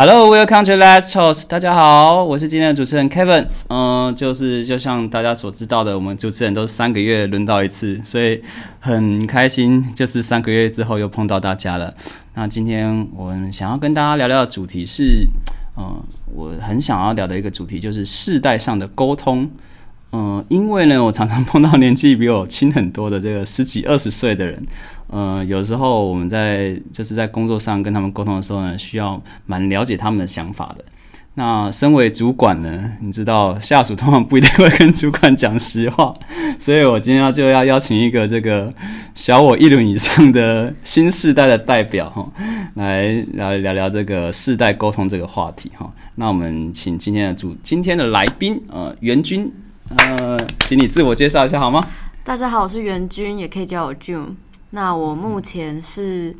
[0.00, 1.44] Hello, welcome to Last Choice。
[1.48, 3.44] 大家好，我是今天的主持人 Kevin。
[3.66, 8.40] 嗯、就是就像大家所知道的，我们主持人都是三个月轮到一次，所以
[8.78, 11.92] 很开心，就是三个月之后又碰到大家了。
[12.34, 15.26] 那今天我们想要跟大家聊聊的主题是，
[15.76, 16.00] 嗯、
[16.32, 19.50] 我很想要聊的一个主题就是世代上的沟通。
[20.12, 24.64] 嗯、因为呢，我常常碰到年纪比我轻很多的这个十几二十岁的人，
[25.08, 30.84] 呃，有时候我们在就是在工作上跟他们沟通的时候呢，需要蛮了解他们的想法的。
[31.34, 36.12] 那身为主管呢，你知道下属通常不一定会跟主管讲实话，
[36.58, 38.68] 所以我今天就要邀请一个这个
[39.14, 42.28] 小我一轮以上的新世代的代表哈，
[42.74, 45.88] 来来聊聊这个世代沟通这个话题哈。
[46.16, 49.48] 那我们请今天的主今天的来宾呃袁军
[49.96, 51.86] 呃，请你自我介绍一下好吗？
[52.24, 54.34] 大家好，我是袁军，也可以叫我 June。
[54.70, 56.36] 那我目前是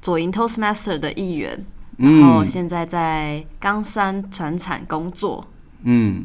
[0.00, 1.64] 左营 Toastmaster 的一员，
[1.96, 5.46] 然后现在在冈山船产工作。
[5.84, 6.24] 嗯，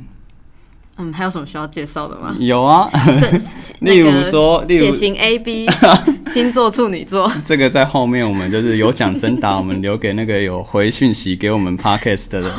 [0.97, 2.35] 嗯，还有什么需要介绍的吗？
[2.39, 2.89] 有啊，
[3.81, 5.67] 例如说例如血型 A B，
[6.27, 7.31] 星座处女座。
[7.43, 12.51] 这个在后面我们就是有奖征答，我们留给那个有回讯息给我们 podcast 的人，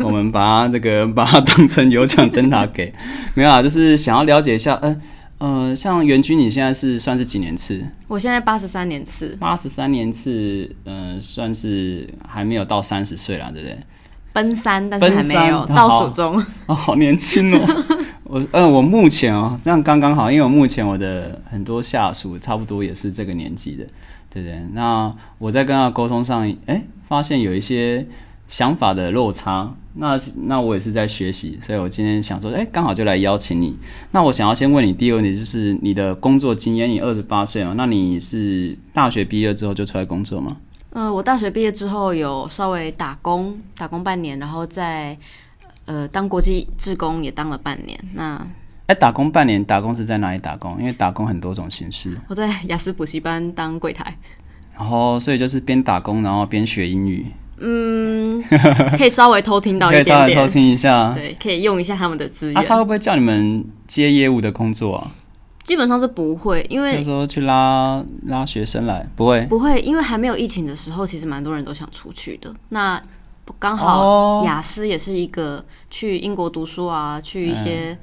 [0.00, 2.92] 我们把它这个把它当成有奖征答给。
[3.34, 5.00] 没有啊，就是想要了解一下，嗯呃
[5.74, 7.84] 像袁军你现在是算是几年次？
[8.08, 13.78] 我现在八十三年次，八十三年次，嗯、算是还没有到三十岁啦，对不对？
[14.32, 16.44] 奔三，但是还没有奔三倒数中。
[16.66, 17.84] 哦，好年轻哦！
[18.24, 23.84] 我嗯，我目前哦，这样刚刚好，因为我目前我的很多下属差不多也是这个年纪的，
[24.28, 24.60] 对不对？
[24.72, 28.06] 那我在跟他沟通上，哎，发现有一些
[28.48, 33.76] 想法的落差，那那我也是在学习，所以我今天想说，哎，刚好就来邀请你。
[34.12, 40.56] 那我想要先问你第一个问题，就是你的工作经验，你二十八岁嘛，那你是大学毕业之后就出来工作吗？
[40.90, 45.16] 呃，我大学毕业之后有稍微打工，打工半年，然后在
[45.84, 47.98] 呃当国际志工也当了半年。
[48.14, 48.46] 那
[48.86, 50.78] 哎，打工半年，打工是在哪里打工？
[50.78, 52.16] 因为打工很多种形式。
[52.28, 54.16] 我在雅思补习班当柜台，
[54.78, 57.26] 然后所以就是边打工，然后边学英语，
[57.58, 58.42] 嗯，
[58.98, 61.12] 可以稍微偷听到可以一点大家偷，听一下。
[61.14, 62.64] 对，可以用一下他们的资啊，源。
[62.66, 65.10] 他会不会叫你们接业务的工作啊？
[65.64, 69.44] 基本上是不会，因就是为说去拉拉学生来，不会。
[69.46, 72.54] 不会，因为还没有疫情的时候，其实蛮多人都想出去的。
[72.68, 73.02] 那
[73.58, 77.98] 刚哦好雅思也是一个去英国读书啊，去一嗯些、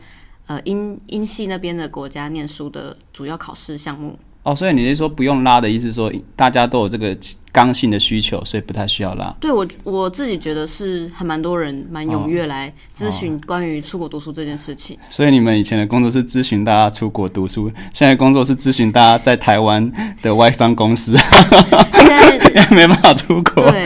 [0.48, 4.18] 呃英英系那边的国家念书的主要考试项目。
[4.44, 7.16] 哦，所以你是说不用拉的意思是说大家都有这个
[7.52, 9.34] 刚性的需求，所以不太需要拉。
[9.40, 14.98] 对我我自己觉得是还蛮多人蛮踊跃来咨询关于出国读书这件事情。
[15.10, 19.90] 所以你们以前的工作是咨询大家出国读书，现在工作是咨询大家在台湾
[20.22, 21.16] 的外商公司，
[22.04, 23.86] 现在 没办法出国，对，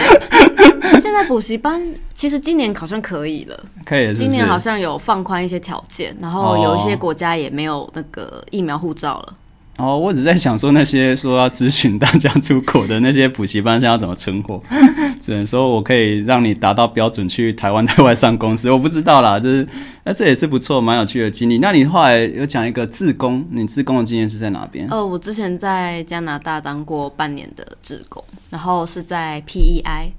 [1.00, 1.80] 现在补习班
[2.16, 4.48] 其实今年好像可以了， 可以是是今年？
[4.48, 9.36] 好像有放宽一些条件，然后有一些国家也没有那个疫苗护照了。
[9.78, 14.62] 哦，我只在想说那些说要咨询大家出口的那些补习班，现在要怎么存活？
[15.22, 19.68] 只能说我可以让你达到标准去台湾的外商公司，我不知道啦，就是
[20.04, 21.60] 那这也是不错，蛮有趣的经历。
[21.60, 24.88] 那你后来有讲一个自工，你自工的经验是在哪边？
[24.90, 30.12] 呃，我之前在加拿大当过半年的自工，然后是在 PEI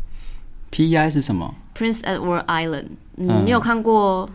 [0.70, 2.86] PEI 是什么？Prince Edward Island。
[3.16, 4.28] 嗯，嗯你有看过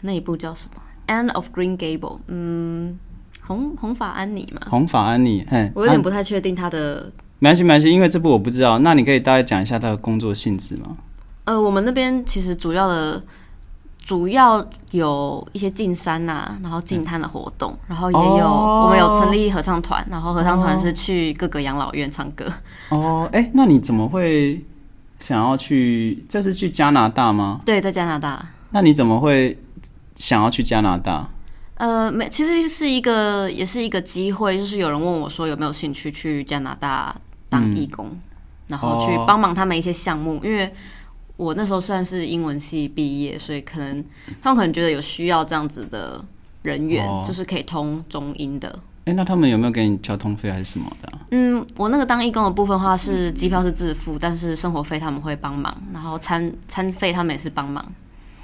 [0.00, 0.80] 那一部叫什么
[1.12, 1.98] 《End of Green Gable》？
[2.28, 2.98] 嗯，
[3.46, 4.66] 红红发安妮嘛。
[4.70, 7.12] 红法安妮，嘿，啊我有点不太确定他的。
[7.38, 8.78] 没关系，没关系，因为这部我不知道。
[8.80, 10.96] 那你可以大概讲一下他的工作性质吗？
[11.44, 13.22] 呃，我们那边其实主要的。
[14.06, 22.44] 主要有一些进山呐、然后进滩的活动，然后也有、哦我们有成立合唱团，然后合唱团是去各个养老院唱歌。
[22.90, 24.62] 哦，哎，那你怎么会
[25.18, 26.22] 想要去？
[26.28, 27.62] 这是去加拿大吗？
[27.64, 28.44] 对，在加拿大。
[28.72, 29.58] 那你怎么会
[30.16, 31.26] 想要去加拿大？
[31.76, 37.14] 呃，没，其实是一个，也是一个机会，就是有人问我说有没有兴趣去加拿大
[37.48, 38.10] 当义工，
[38.68, 40.72] 然后去哦帮忙他们一些项目，因为
[41.36, 44.04] 我那时候算是英文系毕业，所以可能
[44.40, 46.24] 他们可能觉得有需要这样子的
[46.62, 48.78] 人员，哦就是可以通中英的。
[49.06, 57.84] 哎、那他们有没有给你交通费还是什么的啊、嗯，我那个当义工的部分的话是机票是自付，但是生活费他们会帮忙，然后餐餐费他们也是帮忙。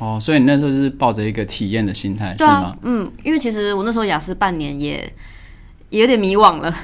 [0.00, 5.12] 哦，所以你那时候是抱着一个体验的心态，是吗？，嗯，因为其实我那时候雅思半年也
[5.91, 6.75] 也有点迷惘了。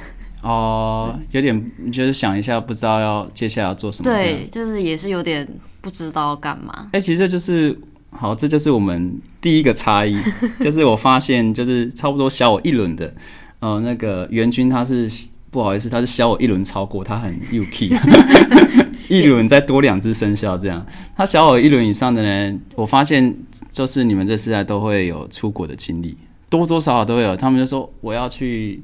[0.42, 4.12] 哦，有点就是想一下，不知道要接下来要做什么。
[4.12, 5.48] 对，就是也是有点
[5.80, 6.88] 不知道干嘛。
[6.92, 7.76] 哎、其实这就是
[8.10, 10.16] 好，这就是我们第一个差异，
[10.60, 13.12] 就是我发现就是差不多小我一轮的，
[13.60, 15.10] 呃，那个袁军他是
[15.50, 17.98] 不好意思，他是小我一轮超过，他很 UK，
[19.08, 20.84] 一轮再多两只生肖这样。
[21.16, 23.34] 他小我一轮以上的人，我发现
[23.70, 26.16] 就是你们这世代都会有出国的经历，
[26.48, 27.36] 多多少少都会有。
[27.36, 28.80] 他们就说我要去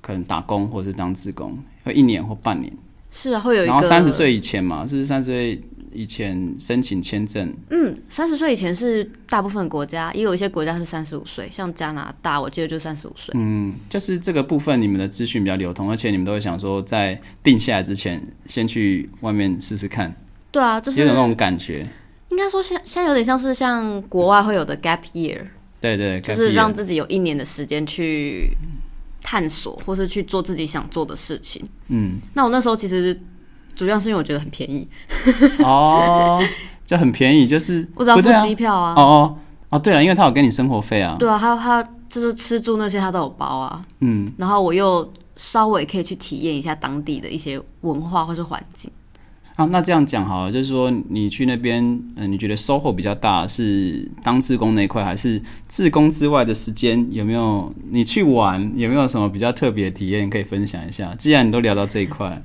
[0.00, 2.72] 可能打工或者是当自工，会一年或半年。
[3.10, 3.64] 是啊，会有。
[3.64, 5.60] 然后三十岁以前嘛，就是三十岁
[5.92, 7.54] 以前申请签证。
[7.70, 13.34] 嗯，三十岁以前是大部分国家，也有一些国家是三十五岁，像加拿大，我记得就三十五岁。
[13.36, 20.14] 嗯，就是这个部分，你们的资讯比较流通，而且你们都会想说，在定下来之前，先去外面试试看。
[20.50, 21.86] 对啊，就是有种那种感觉。
[22.30, 25.40] 应该说，像现在有点像是像国外会有的 gap year。
[25.80, 28.48] 对对，就是让自己有一年的时间去。
[29.24, 31.64] 探索，或是去做自己想做的事情。
[31.86, 33.18] 嗯，那我那时候其实
[33.74, 34.86] 主要是因为我觉得很便宜。
[35.64, 36.42] 哦，
[36.86, 38.94] 就很便宜，就是我只要付机票啊。
[38.96, 39.38] 哦哦
[39.70, 41.16] 哦，对了，因为他有给你生活费啊。
[41.18, 43.84] 对啊，他他就是吃住那些他都有包啊。
[44.00, 48.90] 嗯，然后我又稍微可以去体验一下当地的一些文化或是环境。
[49.56, 51.82] 啊，那这样讲好了，就是说你去那边，
[52.16, 57.72] 嗯，你觉得收获比较大是当志工那一块，还是志工之外的时间有没有？
[57.90, 61.14] 你去玩有没有什么比较特别的体验可以分享一下？
[61.18, 62.42] 既然你都聊到这一块，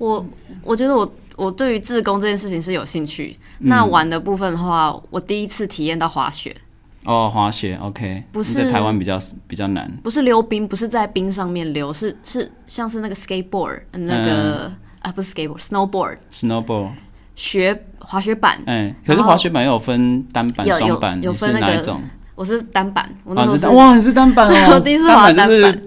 [0.00, 0.26] 我
[0.64, 3.36] 我觉得我我对于志工这件事情是有兴趣。
[3.58, 6.56] 那玩的部分的话，我第一次体验到滑雪。
[7.04, 14.72] 哦，滑雪，OK，不是在台湾比较比较难，不是溜冰，不是在冰上面溜，是是像是那个 skateboard 那个。
[15.00, 16.90] 啊，不是 skateboard，snowboard，snowboard，
[17.34, 18.60] 学滑雪板。
[18.66, 22.02] 哎，可是滑雪板又有分单板、双板，有分哪一种？
[22.34, 25.82] 我是单板，我那是哇，你是单板哦， 我第一次滑单板，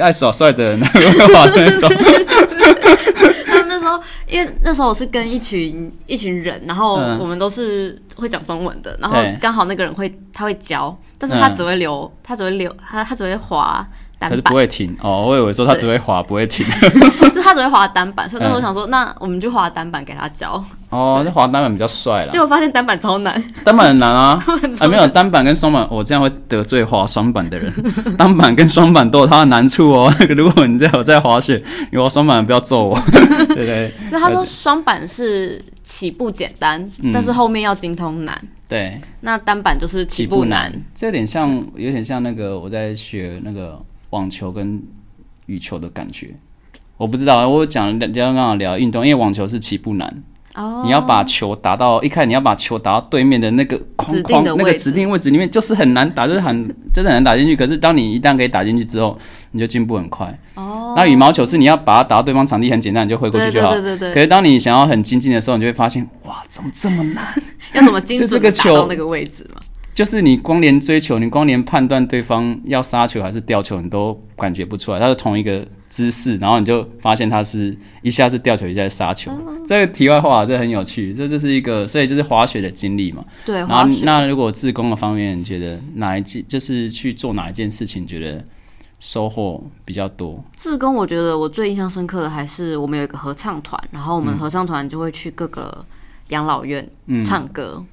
[0.00, 1.88] 爱耍帅的人 会滑那种。
[4.28, 13.36] 因为那时候我是跟一群一群人，然后我们都是会讲中文的，然后刚好那个人会他会教，但是他只会留，他只会留，他他只会
[14.18, 14.28] 滑。
[14.28, 16.66] 可是不会停哦，我以为说他只会滑不会停，
[17.32, 20.62] 就他只会滑单板，所以那时候想说，那我们就滑单板给他教。
[20.88, 22.30] 哦，那滑单板比较帅了。
[22.30, 24.42] 结果发现单板超难，单板很难啊！
[24.78, 27.72] 啊，没有单板跟双板，我这样会得罪滑双板的人。
[28.16, 30.14] 单板跟双板都有它的难处哦。
[30.30, 33.92] 如果你在有在滑雪，你滑双板不要揍我，对不对？
[34.06, 38.40] 因为他说双板是起步简单，但是后面要精通难。
[38.68, 40.72] 对，那单板就是起步难。
[40.94, 43.78] 这有点像，有点像那个我在学那个。
[44.10, 44.82] 网球跟
[45.46, 46.34] 羽球的感觉，
[46.96, 47.48] 我不知道。
[47.48, 50.22] 我讲刚刚刚聊运动，因为网球是起步难，
[50.54, 57.54] 哦，你要把球打到一开始你要把球打到对面的那个框框那个指定位置里面，就是很难打，就是很 就是很难打进去。
[57.54, 59.18] 可是当你一旦可以打进去之后，
[59.50, 60.36] 你就进步很快。
[60.54, 63.72] 哦，那羽毛球是你要把它打到对方场地很简单，你就挥过去就好。
[63.72, 64.14] 对对对。
[64.14, 67.24] 可是当你想要很精进的时候，你就会发现，哇，怎么这么难？
[67.74, 69.60] 要怎么精准 打到那个位置嘛？
[69.96, 75.00] 就是你光连追求，你光连判断对方要杀球还是吊球，你都感觉不出来。
[75.00, 79.32] 它是同一个姿势，然后你就发现它是一下是吊球，一下是杀球。
[79.66, 81.14] 这个题外话，这很有趣。
[81.14, 83.24] 这就是一个，所以就是滑雪的经历嘛。
[83.46, 83.56] 对。
[83.56, 88.44] 然后那如果自宫的方面，你觉得哪一件就是去做哪一件事情，觉得
[89.00, 90.44] 收获比较多？
[90.54, 95.82] 自宫，我觉得我最印象深刻的还是我们有一个合唱团，然后我们合唱团就会去各个
[96.28, 96.86] 养老院
[97.24, 97.76] 唱歌。
[97.78, 97.86] 嗯，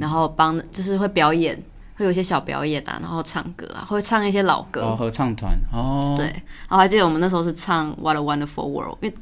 [0.00, 1.60] 然后帮就是会表演，
[1.96, 4.82] 会有一些小表演啊，然后唱歌啊，会唱一些老歌。
[4.82, 6.14] 哦，合唱团哦。
[6.18, 9.14] 对，然后还记得我们那时候是唱《What a Wonderful World》，因为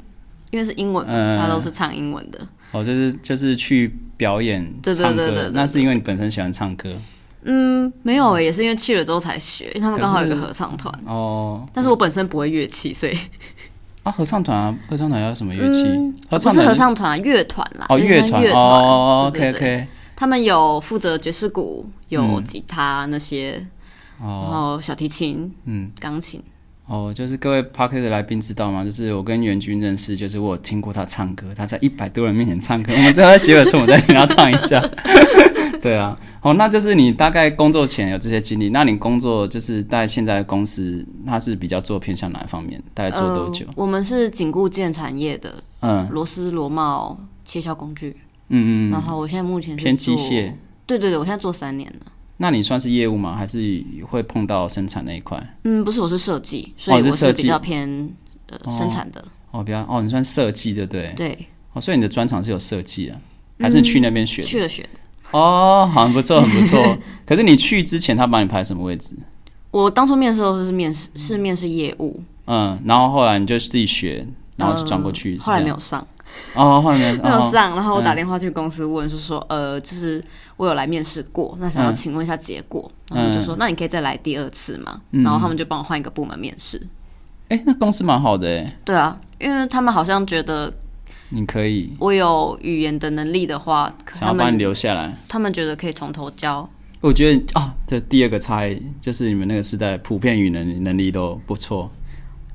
[0.51, 2.39] 因为是英文，他都是唱英文的。
[2.71, 6.95] 哦，就是就是去表演唱歌，那是因为你本身喜欢唱歌。
[7.43, 10.93] 嗯，没有，也是因为去了之后才学，因为他们刚好有个合唱团。
[11.05, 11.67] 哦。
[11.73, 13.17] 但是我本身不会乐器，所以。
[14.03, 15.83] 啊，合唱团啊，合唱团要什么乐器？
[16.29, 17.85] 不是合唱团，乐团啦。
[17.89, 19.87] 哦，乐团哦，OK OK。
[20.23, 23.61] 他们有负责爵士鼓，有吉他那些，
[24.21, 26.41] 然后小提琴，嗯，钢琴。
[26.87, 28.85] 哦，就是各位 p a r k e r 的来宾知道吗？
[28.85, 32.93] 就是我跟袁军认识，就是我有听过他唱歌，他在一百多人面前唱歌。
[32.93, 34.79] 我们在结尾处，我再给他唱一下。
[35.83, 42.81] 对啊，哦，那就是你大概工作前有这些经历，那你工作就是在现在的公司，它是比较做偏向哪一方面？
[42.93, 43.65] 大概做多久？
[43.75, 48.15] 我们是紧固件产业的，嗯，螺丝螺帽切削工具。
[48.55, 50.51] 嗯嗯，然后我现在目前偏机械，
[50.85, 52.11] 对对对，我现在做三年了。
[52.37, 53.35] 那你算是业务吗？
[53.35, 55.41] 还是会碰到生产那一块？
[55.63, 58.09] 嗯，不是，我是设计，所以我是比较偏
[58.47, 59.23] 呃生产的。
[59.51, 61.13] 哦，比较哦，你算设计对不对？
[61.15, 61.37] 对。
[61.73, 63.19] 哦，所以你的专长是有设计的，
[63.59, 64.41] 还是去那边学？
[64.43, 64.89] 去了学的。
[65.31, 66.97] 哦，很不错， 很不错。
[67.25, 69.15] 可是你去之前，他把你排什么位置？
[69.71, 72.21] 我当初面试的时候是面试，是面试业务。
[72.45, 74.25] 嗯，然后后来你就自己学，
[74.57, 75.37] 然后就转过去。
[75.39, 76.05] 后来没有上。
[76.55, 80.23] 哦，后面没有上，然后我打电话去公司问，就说呃，就是
[80.57, 86.81] 我有来面试过，那想要请问一下结果，然后就说那你可以再来第二次嘛，然后他们就帮我换一个部门面试。
[87.49, 90.73] 哎、那公司蛮好的哎，对啊，因为他们好像觉得
[91.29, 95.13] 你可以我有语言的能力的话，他想要把你留下来。
[95.27, 96.67] 他们觉得可以从头教。
[97.01, 101.91] 我觉得啊，这第二个差异就是你们那个时代普遍语能能力都不错。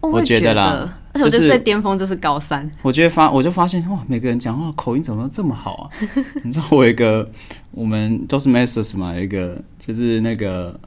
[0.00, 5.90] 哦我觉得啦而且我觉得最巅峰就是高三，我觉得发我就发现哇，每个人讲话口音怎么这么好啊？
[6.44, 7.28] 你知道我有一个
[7.70, 10.78] 我们都是 Masters 嘛，有一个就是那个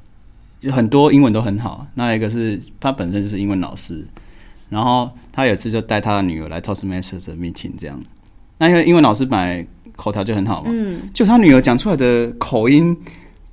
[0.59, 4.05] 就很多英文都很好，那一个是他本身就是英文老师，
[4.69, 7.99] 然后他有一次就带他的女儿来 Toastmasters 的 meeting 这样，
[8.59, 12.95] 那因为英文老师本来口条就很好嘛，嗯，就他女儿讲出来的口音。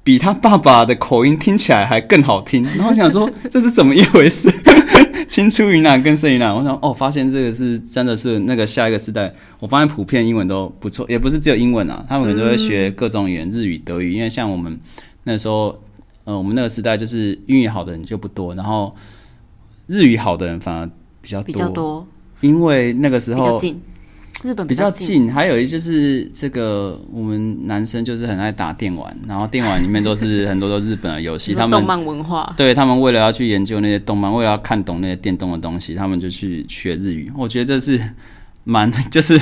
[0.09, 4.49] 比他爸爸的口音听起来还更好听，然后我想说 这是怎么一回事？
[5.29, 6.55] 青出于蓝更胜于蓝。
[6.55, 14.15] 我想哦，发现这个是真的是那个下一个时代，我发现普遍英文都不错，也不是只有英文啊，他们可能都会学各种语言，日语、德语。
[14.15, 14.81] 因为像我们
[15.25, 15.79] 那时候，
[16.25, 18.97] 呃，我们那个时代就是英语好的人就不多，然后
[19.89, 22.07] 日语好的人反而比较多，比较多，
[22.41, 23.79] 因为那个时候比较近，
[24.45, 25.33] 日本比较近。
[25.33, 37.33] 还有一就是这个我们男生就是很爱打电玩，然后电玩里面都是很多都日本的游戏，他们动漫文化，对他们为了要去研究那些动漫，为了要看懂那些电动的东西，他们就去学日语。
[37.37, 38.01] 我觉得这是
[38.65, 39.41] 蛮 就是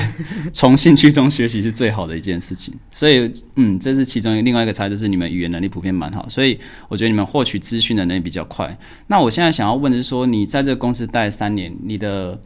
[0.53, 2.73] 从兴趣中学习是最好的一件事情。
[2.91, 8.77] 所以，嗯，这是其中另外一个差，就是你们语言能力普遍蛮好，所以我觉得你们获取资讯的能力比较快。
[9.07, 12.39] 那我现在想要问的是说，你在这个公司待三年，你的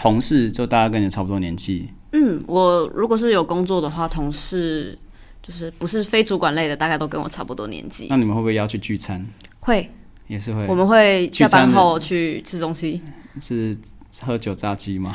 [0.00, 4.98] 同事就大家跟你差不多年纪，嗯，我如果是有工作的话，同事
[5.42, 8.06] 就是不是非主管类的，大概都跟我差不多年纪。
[8.08, 9.26] 那你们会不会要去聚餐？
[9.60, 9.90] 会，
[10.26, 13.02] 也是会我们会下班后去吃东西。
[13.42, 13.76] 是
[14.22, 15.14] 喝酒炸鸡吗？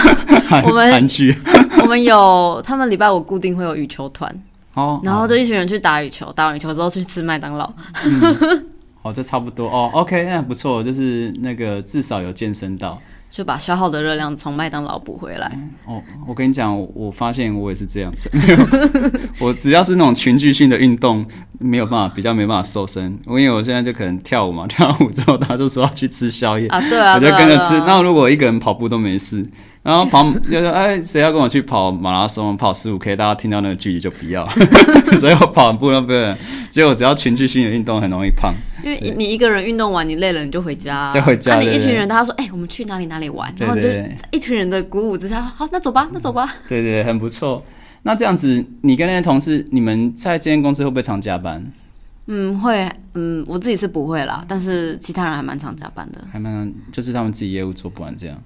[0.64, 1.36] 我们韩剧
[1.82, 4.34] 我们有他们礼拜五固定会有羽球团，
[4.72, 7.70] 哦，然后就一群人去打羽球，打完羽球之后去吃麦当劳。
[9.02, 9.90] 哦，这差不多哦。
[9.92, 12.98] OK，那不错，就是那个至少有健身到。
[13.32, 15.58] 就把消耗的热量从麦当劳补回来。
[15.86, 18.30] 哦，我跟你讲，我我发现我也是这样子，
[19.40, 21.24] 我只要是那种群聚性的运动，
[21.58, 23.18] 没有办法，比较没办法瘦身。
[23.26, 27.72] 因为我现在就可能跳舞嘛，跳完舞之后，他就说要去吃宵夜，啊，对啊，我就跟着吃。
[27.86, 29.48] 那如果一个人跑步都没事，
[29.82, 34.48] 然后跑就说哎，谁要跟我去跑马拉松，跑十五 K，大家听到那个距离就不要，
[35.18, 36.36] 所以我跑完步都不能。
[36.70, 38.54] 结果只要群聚性的运动，很容易胖。
[38.84, 43.88] 因为你一个人运动完，你累了你就回家啊，就回家啊你一群人，大家说，哎、我们去哪里哪里玩，然后你就
[44.30, 46.46] 一群人的鼓舞之下，好，那走吧，那走吧。
[46.68, 47.64] 对对对，很不错。
[48.04, 51.72] 那这样子，你跟那些同事，你们在这间公司会不会常加班？
[52.26, 56.20] 嗯，会，嗯，我自己是不会啦，但是其他人还蛮常加班的。
[56.32, 58.36] 还蛮就是他们自己业务做不完这样，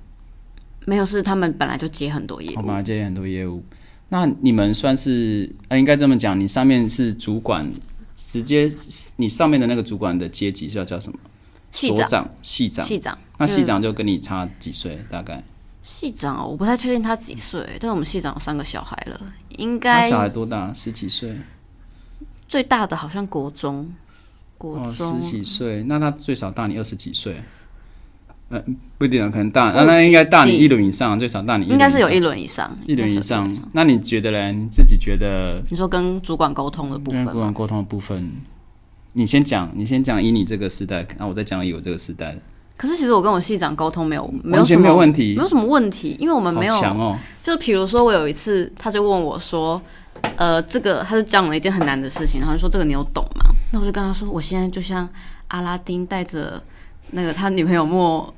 [0.87, 3.63] 没有，是他们本来就接很多业务我本，来接很多业务。
[4.09, 7.69] 那你们算是，呃，应该这么讲，你上面是主管，
[8.15, 8.71] 直接
[9.17, 11.19] 你上面的那个主管的阶级是要叫什么？
[11.73, 12.87] 系长，所长、系长。
[12.87, 14.99] 系长，那系长就跟你差几岁？
[15.11, 15.43] 大概？
[15.83, 19.21] 系长哦，我不太确定他几岁，但是我们系长有三个小孩了，
[19.59, 20.73] 应他该小孩多大？
[20.73, 21.37] 十几岁？
[22.49, 23.93] 最大的好像国中，
[24.57, 25.83] 国哦，中、十几岁。
[25.83, 27.43] 那他最少大你二十几岁？
[28.49, 28.63] 呃，
[28.97, 33.53] 不一定啊，可能大，那那应该大你一轮以上，最少大你应该是有一轮以上，一轮以上。
[33.73, 34.53] 那你觉得嘞？
[34.53, 37.33] 你自己觉得你说跟主管沟通的部分吗？
[37.33, 38.31] 主管沟通的部分，
[39.15, 42.39] 你先讲，你先讲以你这个时代，然后我再讲以我这个时代，
[42.77, 47.19] 可是其实我跟我系长沟通没有没有完全什么没有问题没有什么问题，因为我们没有，强哦。
[47.43, 49.83] 就比如说我有一次，他就问我说，
[50.37, 53.47] 呃，这个他就讲了一件很难的事情，然后就说这个你有懂吗？
[53.73, 55.09] 那我就跟他说，我现在就像
[55.49, 56.63] 阿拉丁带着
[57.11, 58.33] 那个他女朋友莫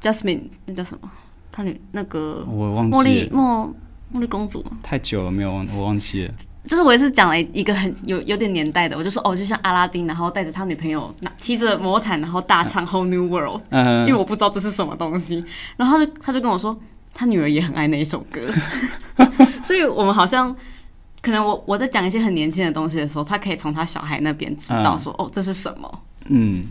[0.00, 1.10] Jasmine 那叫什么？
[1.50, 3.70] 他女那个我忘茉莉，茉
[4.14, 6.32] 茉莉公主，太久了没有忘，我忘记了。
[6.64, 15.44] 就是我也是讲了一个很有有点年代的，我就说哦，就像阿拉丁，然后带着他女朋友拿骑着魔毯，然后大唱 Whole New World，嗯、因为我不知道这是什么东西，
[15.76, 16.78] 然后他就他就跟我说，
[17.12, 18.40] 他女儿也很爱那一首歌，
[19.64, 20.54] 所以我们好像
[21.20, 26.02] 可能我我在讲一些很年轻的东西的时候，他可以从他小孩那边知道说，哦，这是什么？
[26.26, 26.64] 嗯，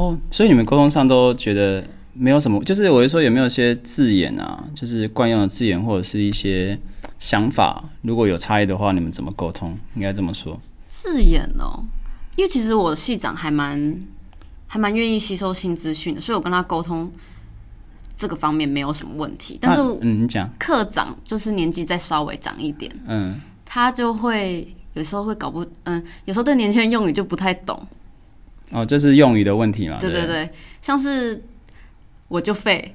[0.00, 6.78] 哦，所以你们沟通上都觉得没有什么，就是我是说有没有一些字眼啊，就是惯用的字眼或者是一些
[7.18, 9.76] 想法，如果有差异的话，你们怎么沟通？
[9.94, 10.58] 应该这么说。
[10.88, 11.84] 字眼哦，
[12.36, 14.00] 因为其实我的系长还蛮
[14.66, 17.10] 还蛮愿意吸收新资讯的，所以我跟他沟通
[18.16, 19.58] 这个方面没有什么问题。
[19.60, 27.78] 但是嗯，你讲，课长就是年纪再稍微长一点，嗯，他就会有时候会搞不嗯，有时候对年轻人用语就不太懂。
[28.70, 29.98] 哦，这是用语的问题嘛？
[30.00, 30.26] 对对对？
[30.28, 30.50] 对，
[30.80, 31.42] 像是
[32.28, 32.94] 我就废，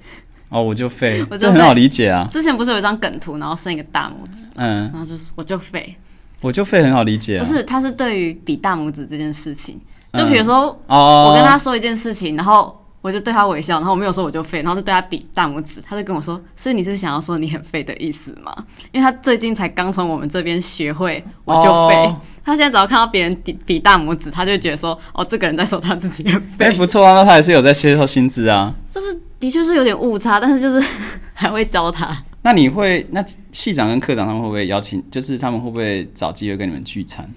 [0.49, 2.27] 哦，我就废 我，就这很好理解啊。
[2.31, 5.95] 之前不是有一张梗图，然后伸一个大拇指，嗯，然后就是我就废，
[6.41, 7.43] 我就废很好理解啊。
[7.43, 9.79] 不是，他是对于比大拇指这件事情，
[10.13, 18.51] 就嗯比如说哦，我跟他说一件事情，然后我就对他微笑，然后我没有说我就废，然后就对他比大拇指，他就跟我说：“所以你是想要说你很废的意思吗？”
[18.91, 26.77] 因为他最近才刚从我们这边学会我就废，哦他现在只要看到别人比比大拇指，他就会觉得说：“哦，这个人在说他自己很哎、废。
[26.77, 30.87] 不错啊，那他也是有在接受薪资啊。”就是的确是有点误差，但是就是
[31.33, 32.23] 还会教他。
[32.43, 35.03] 那你会，那系长跟科长他们会不会邀请？
[35.09, 37.27] 就是他们会不会找机会跟你们聚餐？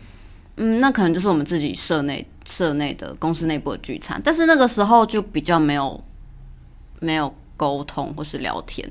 [0.58, 5.98] 嗯，那可能就是我们自己社内社内的公司内部的聚餐，但是那个时候就比较没有
[7.00, 8.86] 没有沟通或是聊天，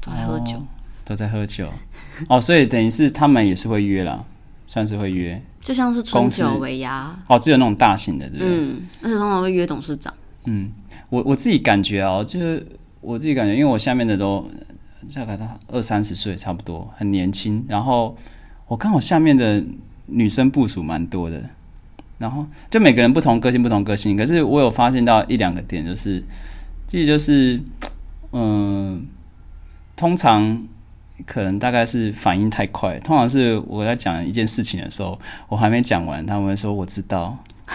[0.00, 0.62] 都在喝酒，哦
[1.04, 1.68] 都在喝酒。
[2.28, 4.24] 哦，所以等于是他们也是会约啦，
[4.74, 5.40] 算是会约。
[5.62, 8.58] 就像是春公司酒尾牙，哦，只有那种大型的，对不对？
[8.58, 10.12] 嗯，而且通常会约董事长。
[10.46, 10.72] 嗯
[11.10, 12.66] 我我自己感觉哦，就是
[13.00, 14.44] 我自己感觉，因为我下面的都
[15.14, 17.64] 大概到二三十岁差不多，很年轻。
[17.68, 18.16] 然后
[18.66, 19.62] 我刚好下面的
[20.06, 21.48] 女生部署蛮多的，
[22.18, 24.16] 然后就每个人不同个性，不同个性。
[24.16, 26.20] 可是我有发现到一两个点，就是，
[26.88, 27.60] 其实就是，
[28.32, 29.06] 嗯、
[29.94, 30.66] 通常
[31.26, 35.18] 可能大概是反应太快，通常是我在讲一件事情的时候，
[35.48, 37.36] 我还没讲完，他们会说我知道。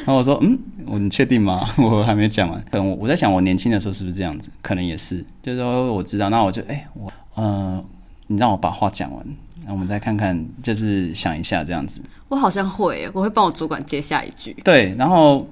[0.00, 1.68] 然后我说，嗯，我你确定吗？
[1.76, 2.62] 我还没讲完。
[2.70, 4.50] 可能我我在想，我年轻的时候是不是这样子？
[4.62, 7.82] 可能也是，就是说我知道，那我就哎、我呃，
[8.28, 9.26] 你让我把话讲完，
[9.66, 12.02] 那我们再看看，就是想一下这样子。
[12.28, 14.56] 我好像会耶，我会帮我主管接下一句。
[14.64, 15.46] 对，然后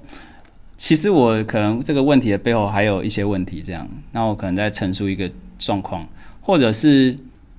[0.77, 6.07] 其实我可能这个问题的背后还有一些问题，这样，那我可能在陈述一个状况，
[6.41, 7.17] 或者是，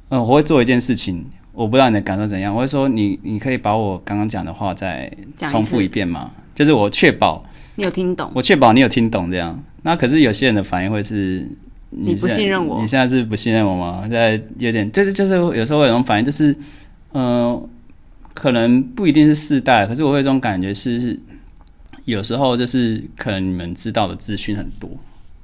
[0.09, 5.13] 嗯、我会做一件事情，我不知道你的感受怎样，我会说你你可以把我刚刚讲的话再
[5.47, 6.31] 重复一遍吗？
[6.55, 7.45] 就是我确保
[7.77, 8.31] 你有听懂？
[8.35, 9.63] 我确保你有听懂这样。
[9.83, 11.47] 那可是有些人的反应会是，
[11.91, 14.01] 你不信任我你现在是不信任我吗？
[14.03, 16.55] 现在有点，就是就是有时候会有种反应，就是，
[17.13, 17.69] 呃，
[18.35, 21.21] 可能不一定是世代，可是我会有一种感觉是，是
[22.05, 24.91] 有时候就是可能你们知道的资讯很多，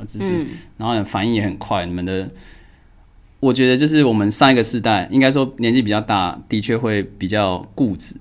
[0.06, 2.28] 只是、嗯，然后呢反应也很快，你们的。
[3.46, 8.16] 我觉得就是我们上一个世代，应该说年纪比较大，的确会比较固执。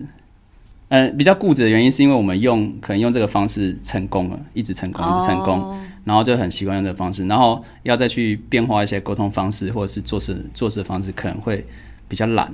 [0.89, 11.65] 呃，比较固执的原因是因为我们用可能用这个方式成功了，一直成功，一直成功，哦然后就很习惯用这个方式，然后要再去变化一些沟通方式或者是做事做事的方式，可能会
[12.07, 12.53] 比较懒。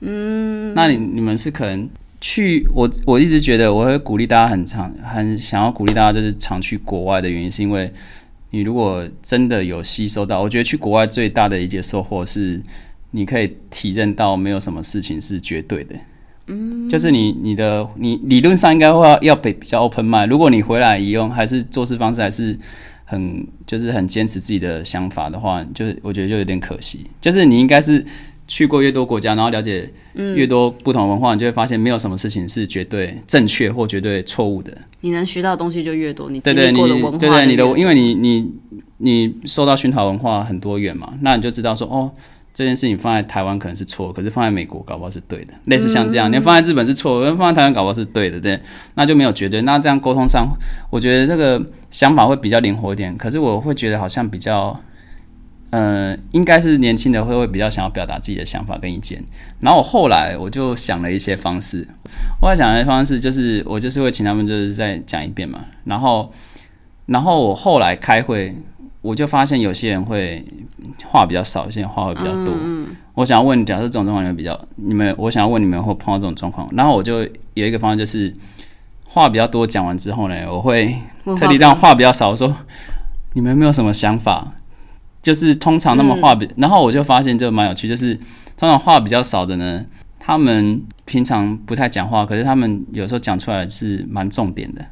[0.00, 1.88] 嗯，那你你们是可能
[2.20, 7.90] 去我我一直觉得我会鼓励大家很常很想要鼓励大家就是常去国外的原因，是因为
[8.50, 12.60] 你如果真的有吸收到，我觉得去国外最大的一节收获是
[13.12, 15.94] 你可以体认到没有什么事情是绝对的。
[16.46, 22.58] 嗯就是你你的你理论上应该会要要比比较 open mind，如果你回来以用还是做事方式还是
[23.04, 27.06] 很就是很坚持自己的想法的话，就是我觉得就有点可惜。
[27.20, 28.04] 就是你应该是
[28.48, 29.88] 去过越多国家，然后了解
[30.34, 34.76] 越多不同文化，你就会发现没有什么事情是绝对正确或绝对错误的。
[35.00, 38.52] 你能学到的东西就越多，你对对，你经历过的文化对对你的就，越因为你你
[38.98, 42.10] 你受到熏陶文化很多元嘛，那你就知道说哦。
[42.52, 48.60] 这件事情放在台湾可能是错，可是放在美国搞不好是对的，类似像这样，你放在日本是错，放在台湾搞不好是对的，对，
[48.96, 49.62] 那就没有绝对。
[49.62, 50.48] 那这样沟通上，
[50.90, 53.16] 我觉得这个想法会比较灵活一点。
[53.16, 54.78] 可是我会觉得好像比较，
[55.70, 59.24] 呃，应该是年轻的会会比较想要表达自己的想法跟意见。
[59.60, 61.86] 然后我后来我就想了一些方式，
[62.42, 66.32] 我在想的方式就是我就是会请他们就是再讲一遍嘛，然后
[67.06, 68.52] 然后我后来开会，
[69.00, 70.44] 我就发现有些人会
[71.06, 72.52] 话比较少，有些人话会比较多。
[73.14, 77.20] 我想要问，假设这种状况你们比较，你们我想要问你们会碰到这种状况，然后我就
[77.54, 78.32] 有一个方案，就是
[79.04, 80.94] 话比较多，讲完之后呢，我会
[81.38, 82.52] 特地让话比较少，我说
[83.34, 84.54] 你们有没有什么想法？
[85.22, 88.14] 就是通常他们话比，然后我就发现这个蛮有趣，就是
[88.56, 89.84] 通常话比较少的呢，
[90.18, 94.84] 他们平常不太讲话，可是他们有时候讲出来是蛮重点的。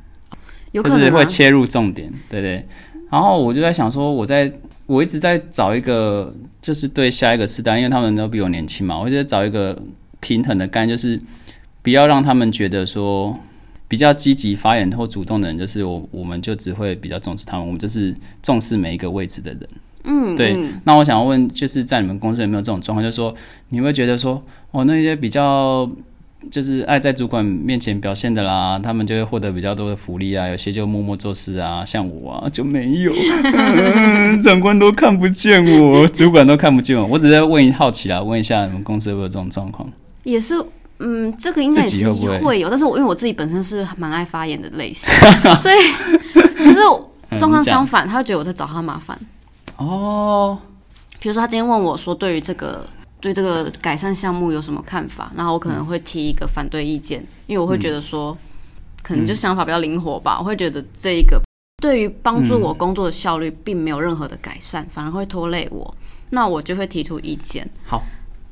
[0.70, 2.64] 就是会切入重点，对对。
[3.10, 4.52] 然后我就在想说，我在
[4.84, 9.76] 我一直在找一个，就是对下一个世代，因为他们都比我年轻嘛，我就在找一个
[10.20, 11.18] 平衡的概念，就是
[11.82, 13.36] 不要让他们觉得说
[13.88, 19.66] 比较积极发言或主动的人，就是我我们就只会比较重视他们，我们就是重视每一个位置的人。
[20.08, 23.02] 嗯，对嗯那我想要问，就是在你们公司有没有这种状况？
[23.02, 23.32] 就是说，
[23.68, 25.88] 你会觉得说，哦，那些比较
[26.50, 37.04] 就是爱在主管面前表现的啦，他们就会获得比较多的福利啊，有些就默默做事啊，像我啊就没有，嗯 长官都看不见我，主管都看不见我。
[37.06, 39.88] 我只是问好奇啊，问一下你们公司有没有这种状况？
[40.24, 40.54] 也是，
[41.00, 45.08] 嗯，这个应该也是会有，但是我因为我自己本身是蛮爱发言的类型，
[45.60, 45.76] 所以
[46.56, 46.78] 可是
[47.38, 49.18] 状况相反，他会觉得我在找他麻烦。
[49.78, 50.58] 哦，
[51.18, 52.86] 比如说他今天问我说，对于这个
[53.20, 58.36] 对这个改善项目有什么看法，然后我可能会提一个反对意见，因为我会觉得说，
[59.02, 61.40] 可能就想法比较灵活吧，我会觉得这一个
[61.80, 65.94] 对于帮助我工作的效率并没有任何的改善，反而会拖累我，
[66.30, 67.68] 那我就会提出意见。
[67.86, 68.02] 好，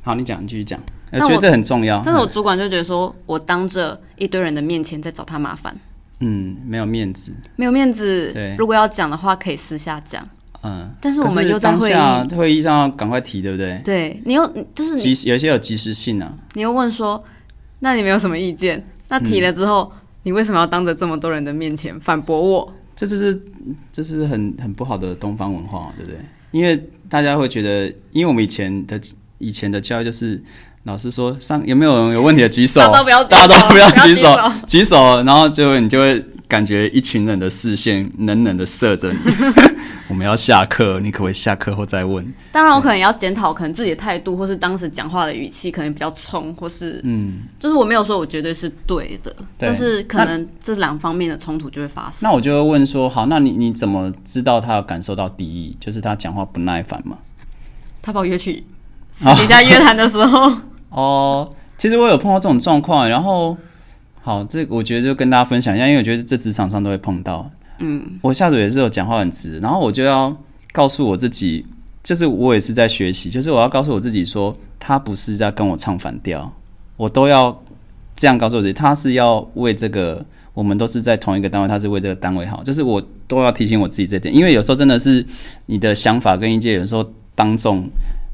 [0.02, 0.80] 好，你讲，你继续讲。
[1.12, 2.02] 我觉得这很重要。
[2.04, 5.76] 但是我主管就觉得说我当着一堆人的面前在找他麻烦，
[6.20, 7.32] 嗯，没有面子。
[7.56, 8.54] 没有面子对。
[8.56, 10.28] 如果要讲的话，可以私下讲。
[10.66, 13.80] 嗯，但是我们又在会议，会议上赶快提，对不对？
[13.84, 16.32] 对你又就是你及时有些有及时性啊。
[16.54, 17.22] 你又问说，
[17.78, 18.84] 那你没有什么意见？
[19.08, 19.92] 那提了之后，
[20.24, 22.72] 你为什么要当着这么多人的面前反驳我？
[22.96, 23.40] 这就是
[23.92, 26.18] 这是很很不好的东方文化，对不对？
[26.50, 29.00] 因为大家会觉得，因为我们以前的
[29.38, 30.42] 以前的教育就是
[30.84, 39.18] 老师说上有没有人有问题的举手，大家都不要举手， 举手，然后就你就会感觉一群人的视线冷冷的射着你。
[40.08, 42.24] 我们要下课，你可不可以下课后再问？
[42.52, 52.20] 当然，我可能也要检讨，可能自己的态度，或是当时讲话的语气，可能比较冲，或是嗯，就是我没有说我绝对是对的，对但是可能这两方面的冲突就会发生。
[52.22, 55.76] 那我就会问说，好，那你你怎么知道他有感受到敌意？
[55.80, 57.18] 就是他讲话不耐烦嘛？
[58.00, 58.64] 他把我约去
[59.10, 60.56] 私底下约谈的时候，
[60.90, 63.56] 哦，其实我有碰到这种状况，然后
[64.26, 67.48] 好，这个我觉得就跟大家分享一下，因为我觉得这职场上都会碰到。
[67.78, 70.36] 嗯，我下属也是有讲话很直，然后我就要
[70.72, 71.64] 告诉我自己，
[72.02, 76.52] 就是我也是在学习，就是我要告诉我自己说，他不是在跟我唱反调，
[76.96, 77.56] 我都要
[78.16, 85.24] 这样告诉我自己，他是要为这个，我们都是在同一个单位，他是为这个单位好，就是我都要提醒我自己这点，因为有时候真的是
[85.66, 87.88] 你的想法跟意见，有时候当众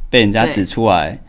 [0.09, 1.20] 被人家指出来。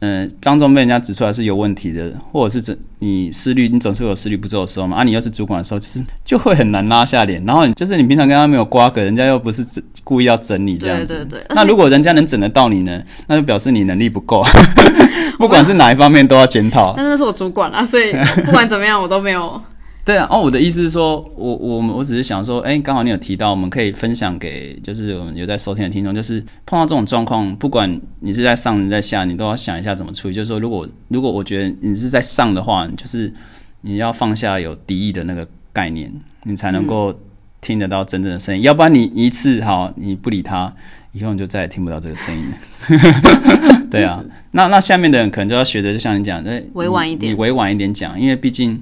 [0.00, 4.98] 嗯，当中被人家指出来是有问题的，或者是这你思虑，你总是有思虑不周的时候嘛。
[4.98, 7.42] 啊，你又是主管的时候，就是就会很难拉下脸。
[7.46, 9.64] 然后你就是你平常跟他没有瓜葛，人家又不是
[10.04, 11.14] 故意要整你这样子。
[11.14, 14.44] 对对对， 那如果人家能整得到你呢，那就表示你能力不够，
[15.38, 16.92] 不管是哪一方面都要检讨。
[16.94, 18.12] 但是那是我主管啊，所以
[18.44, 19.60] 不管怎么样，我都没有。
[20.06, 30.34] 对啊，哦，我的意思是说，我我我只是想说，哎、刚好你有提到，我们可以分享给就是我们有在收听的听众，就是碰到这种状况，不管你是在上你在下，你都要想一下怎么处理。
[30.34, 33.32] 就是说，如果如果我觉得你是在上的话，就是
[33.80, 36.12] 你要放下有敌意的那个概念，
[36.44, 37.12] 你才能够
[37.60, 38.62] 听得到真正的声音。
[38.62, 40.72] 要不然你一次好你不理他，
[41.14, 43.86] 以后你就再也听不到这个声音了。
[43.90, 48.80] 对啊，那那下面的人可能就要学着，就像你讲，哎，委婉一点委婉一点讲，因为毕竟。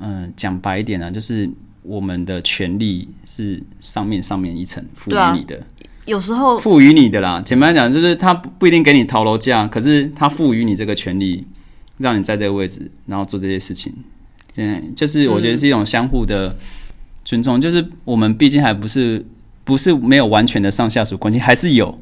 [0.00, 1.48] 嗯，讲白一点呢、就是
[1.82, 5.60] 我们的权利是上面上面一层赋予你的，
[6.04, 7.42] 有时候赋予你的啦。
[7.44, 11.46] 简单讲，就是他不不一定给你逃楼价，可是他赋予你这个权利，
[11.98, 13.92] 让你在这个位置，然后做这些事情。
[14.56, 16.56] 嗯，就是我觉得是一种相互的
[17.24, 19.24] 尊重，就是我们毕竟还不是
[19.64, 21.98] 不是没有完全的上下属关系，还是有。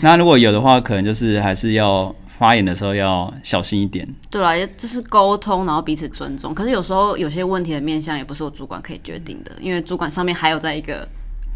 [0.00, 4.08] 那如果有的话，可能就是还是要发言的时候要小心一点。
[4.30, 6.54] 对啦，也就是沟通，然后彼此尊重。
[6.54, 11.06] 可是有时候有些问题的面向也不是我主管可以决定的，因为主管上面还有在一个，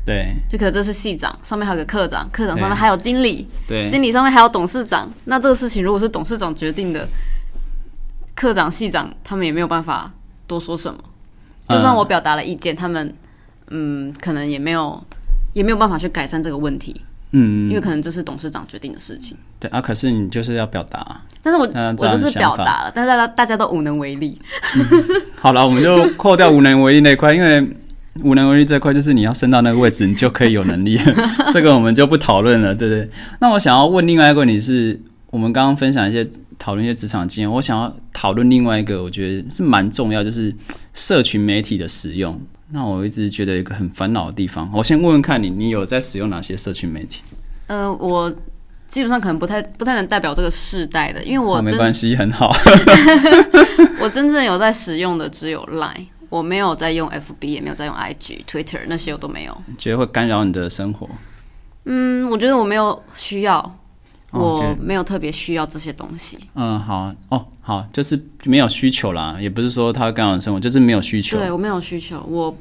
[0.05, 5.11] 对就可能这是系长，上面还有个科长，科长上面还有经理，对，经理上面还有董事长。
[5.25, 7.09] 那这个事情如果是董事长决定的，
[8.35, 10.13] 科长、系长他们也没有办法
[10.47, 11.01] 多说什么。
[11.71, 13.17] 就算嗯我表达了意见，他们
[13.71, 15.03] 嗯，可能也没有
[15.55, 17.01] 也没有办法去改善这个问题，
[17.37, 19.37] 嗯，因为可能这是董事长决定的事情。
[19.59, 21.21] 对啊，可是你就是要表达。
[21.43, 24.39] 但是我、就是表达了，但是大家大家都无能为力。
[25.37, 27.69] 好了，我们就扣掉无能为力那一块，因为
[28.23, 30.97] 无能为力这块就是你要升到那个位置，你就可以有能力。
[31.53, 33.11] 这个我们就不讨论了，对不对？
[33.41, 34.99] 那我想要问另外一个问题是，
[35.31, 36.25] 我们刚刚分享一些
[36.57, 40.55] 讨论一些职场经验，我想要讨论另外一个，我觉得是蛮重要，就是
[40.93, 42.41] 社群媒体的使用。
[42.71, 47.21] 那我一直觉得一个很烦恼的地方，我先问问看你，你有在使用哪些社群媒体？
[47.67, 48.35] 呃，我
[48.87, 52.55] 基本上可能不太不太能代表这个世代的，因为我好，没关系，很好。
[54.01, 59.57] 我真正有在使用的只有 Line，我没有在用 FB，也没有在用 IG、Twitter 那些我都没有。
[59.79, 61.09] 觉得会干扰你的生活？
[61.85, 63.73] 嗯，我觉得我没有需要，哦
[64.35, 66.39] 我没有特别需要这些东西。
[66.55, 71.39] 嗯，好哦，好，就是没有需求啦，也不是说它会干扰你生活，就是没有需求。
[71.39, 72.57] 对我没有需求，我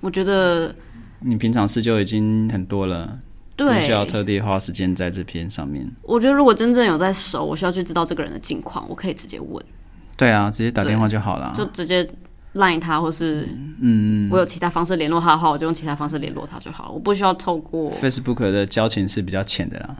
[0.00, 0.74] 我觉得
[1.20, 3.18] 你平常事就已经很多了，
[3.56, 5.90] 不需要，特地花时间在这篇上面。
[6.02, 9.64] 我觉得如果真正有在熟，我需要去知道这个人的近况，我可以直接问，
[10.16, 11.54] 对啊，直接打电话就好了。
[11.56, 12.08] 就直接
[12.54, 13.48] Line 他，或是
[13.80, 19.94] 嗯我有其他方式联络他的话，我就用其他方式联络他就好了，我不需要透过，Facebook 的交情是比较浅的啦，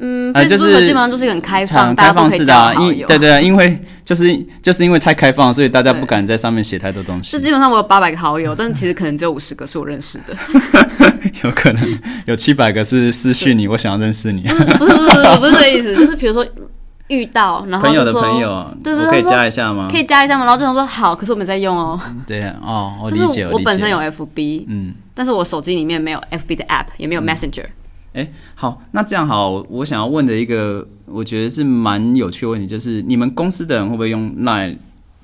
[0.00, 2.72] 嗯呃就，Facebook 是基本上就是一个很开放，开放式的、啊。
[2.74, 10.36] 因对对啊，因为就是就是因为太开放，所以大家不敢在上面写太多东西就，基本上我有八百个好友，但其实可能只有五十个是我认识的。
[11.42, 14.42] 有可能有七百个是私讯你，我想要认识你。
[14.42, 16.46] 不是不是不是不是这个意思， 就是比如说
[17.08, 19.88] 遇到，然后朋友的朋友，对对我可以加一下吗？
[19.90, 20.44] 可以加一下吗？
[20.44, 24.94] 然后就想说好，可是我没在用哦，对啊，哦，我理解我本身有 FB，嗯。
[25.14, 27.64] 但是我手机里面没有 FB 的 app，也没有 Messenger。
[28.54, 34.76] 好，那这样好，我想要问的一个，我觉得是蛮有趣的问题，就是你们公司的人会不会用 Line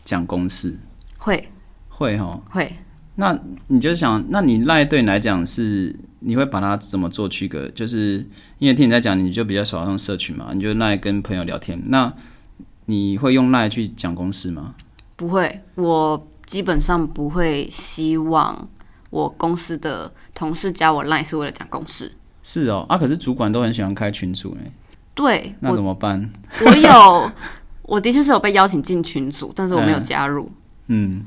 [0.05, 0.79] 讲公事？
[1.19, 1.49] 会
[1.89, 2.41] 会哈。
[2.51, 2.77] 会，
[3.17, 7.69] 那你就想，那你 Line 对你来讲是，你会把它怎么做区隔？
[7.71, 8.25] 就是
[8.59, 12.13] 因为听你在讲，你就比较少用社群嘛，你就 Line 跟朋友聊天，那
[12.87, 14.75] 你会用 Line 去讲公事吗？
[15.17, 18.69] 不会，我基本上不会希望
[19.11, 22.13] 我公司的同事加我 Line 是为了讲公事。
[22.45, 24.71] 是哦，啊，可是主管都很喜欢开群组哎，
[25.15, 26.31] 对那怎么办？
[26.65, 27.33] 我有，
[27.83, 30.49] 我的确是有被邀请进群组，但是我没有加入，
[30.89, 31.25] 嗯，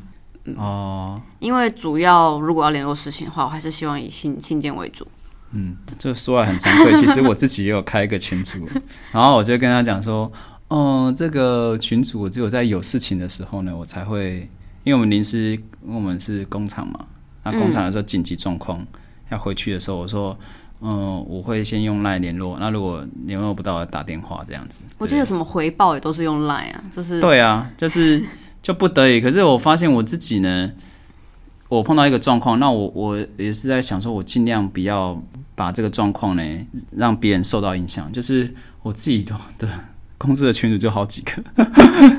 [0.55, 5.05] 哦，因为主要如果要联络事情的话，我还是希望以信信件为主。
[5.51, 8.67] 嗯这说来很惭愧，其实我自己也有开一个群组，
[9.13, 10.29] 然后我就跟他讲说，
[10.67, 14.47] 哦，这个群组我只有在有事情的时候呢，我才会，
[14.83, 17.05] 因为我们临时，我们是工厂嘛，
[17.43, 18.85] 那工厂的时候紧急状况、
[19.29, 20.37] 要回去的时候，我说，
[20.79, 24.83] 嗯、我会先用 line 联络，那如果联络不到，打电话这样子。
[24.99, 28.23] 我记得什么回报也都是用 Line 啊，就是对啊，就是
[28.61, 29.19] 就不得已。
[29.19, 30.71] 可是我发现我自己呢，
[31.67, 35.19] 我碰到一个状况，那我我也是在想说，我尽量不要
[35.55, 36.43] 把这个状况呢
[36.95, 38.11] 让别人受到影响。
[38.13, 39.67] 就是我自己的的
[40.19, 41.41] 公司的群主就好几个，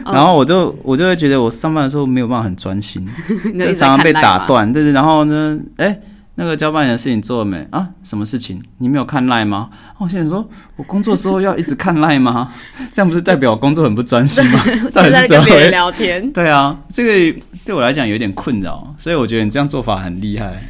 [0.05, 3.09] 然后我就我就会觉得我上班的时候没有办法很专心，
[3.57, 4.13] 就常常被。
[4.13, 4.73] 打断。
[4.73, 6.01] 对对，然后呢，哎。
[6.41, 7.89] 那个交办人的事情做了没啊？
[8.05, 8.63] 什么事情？
[8.79, 9.69] 你没有看 line 吗？
[9.95, 12.53] 哦我现在说，我工作的时候要一直看 line 吗？
[12.93, 14.65] 这样不是代表我工作很不专心吗？
[14.95, 20.63] 到底现在是怎么回跟别人聊天，对啊，这个对我来讲有点困扰，所以我觉得你这样做法很厉害，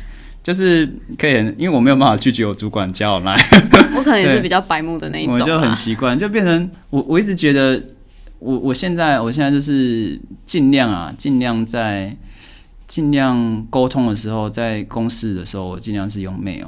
[0.42, 3.36] 就是可以，因为我没有办法拒绝我主管加我赖，
[3.94, 5.74] 我可能也是比较白目的那一种啊我就很啦。
[5.74, 7.78] 习惯，就变成我我一直觉得
[8.38, 12.16] 我我现在我现在就是尽量啊，尽量在
[12.88, 16.64] 尽量沟通的时候，在公事的时候，我尽量是用 mail。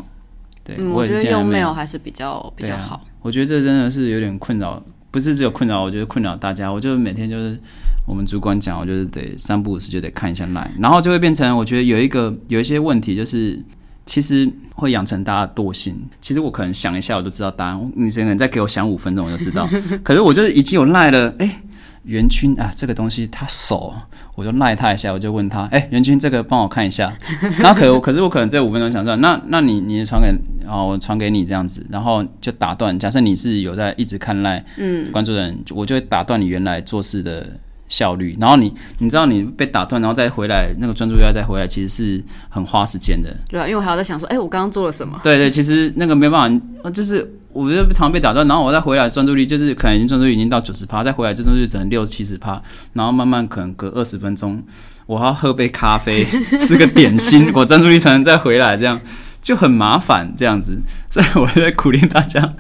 [0.62, 3.04] 对，嗯，我我觉得用 mail 还是比较比较好。
[3.22, 4.80] 我觉得这真的是有点困扰，
[5.11, 6.70] 不是只有困扰，我觉得困扰大家。
[6.70, 7.59] 我就每天就是
[8.06, 13.59] 我们主管讲，我就是得三不五时就得看一下 line，然后就会变成我觉得有一个有一些问题，就是
[14.04, 15.96] 其实会养成大家惰性。
[16.20, 19.68] 其实我可能想一下我就知道答案，你可能再给我想五分钟我就知道。
[20.04, 21.62] 可是我就是已经有 line 了，哎、
[22.04, 23.94] 袁君啊，这个东西他手，
[24.34, 27.12] 我就赖他一下，我就问他，哎、袁君这个帮我看一下。
[27.60, 30.28] 然后可可是我可能这五分钟想说，那那你你传给
[30.66, 32.98] 哦，我传给你这样子，然后就打断。
[32.98, 37.46] 假设你是有在一直看赖，嗯，关注的人，我就会打断你原来做事的
[37.90, 38.35] 效率。
[38.40, 43.37] 然后你你知道你被打断，然后再回来，那个专注力要再回来，其实是很花时间的。
[43.50, 45.20] 对啊，因为我还要在想说，哎、我刚刚做了什么？
[45.22, 54.62] 对对，其实那个没办法，呃就是我觉得常被打断，然后我再回来专注力就是可能已经专注力已经到九十趴，再回来就专注力只能六七十趴，然后慢慢可能隔二十分钟，
[55.07, 56.24] 我还要喝杯咖啡，
[56.59, 59.00] 吃个点心， 我专注力才能再回来，这样
[59.42, 60.79] 就很麻烦这样子，
[61.11, 62.55] 所以我就在苦练大家。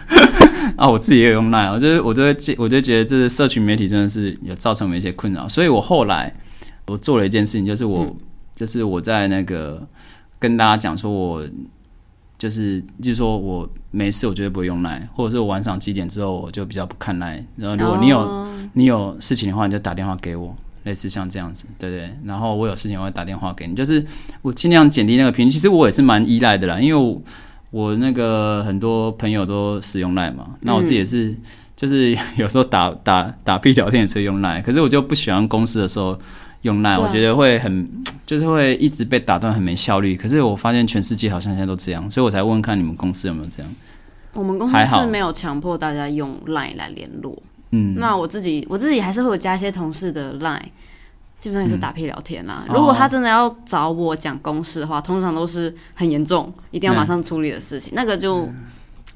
[0.76, 6.32] 啊，我自己也有用 Line，我就是我就会记，我就觉得这社群媒体真的是有造成我一些困扰，所以我后来
[6.86, 8.16] 我做了一件事情，就是我、
[8.56, 9.86] 就是我在那个
[10.38, 11.44] 跟大家讲说我
[12.38, 17.44] 就是就是说我没事，我绝对不会用 Line，或者是我晚上几点之后我就比较不看 Line。
[17.56, 20.54] 然后如果你有、哦你有事情的话，你就打电话给我，
[20.84, 22.08] 类似像这样子，对不对？
[22.24, 24.04] 然后我有事情我会打电话给你，就是
[24.42, 25.50] 我尽量减低那个频率。
[25.50, 27.20] 其实我也是蛮依赖的啦，因为
[27.70, 31.36] 我我那个很多朋友都使用 Line 嘛，那我自己也是。
[31.76, 36.14] 就是 有时候打打打屁聊天也是用 Line，可是我就不喜欢公司的时候
[36.60, 37.88] 用 Line，、我觉得会很
[38.26, 40.14] 就是会一直被打断，很没效率。
[40.14, 43.72] 可是我发现全世界好像现在都这样，所以我才问问看你们公司有没有这样。
[44.34, 47.42] 我们公司是没有强迫大家用 Line 来联络。
[47.70, 50.60] 嗯，那我自己我自己还是会有加一些同事的 Line，
[51.40, 52.64] 基本上也是打屁聊天啦。
[52.68, 58.48] 哦如果他真的要找我讲公事的话，通常都是很严重，一定要马上处理的事情，那个就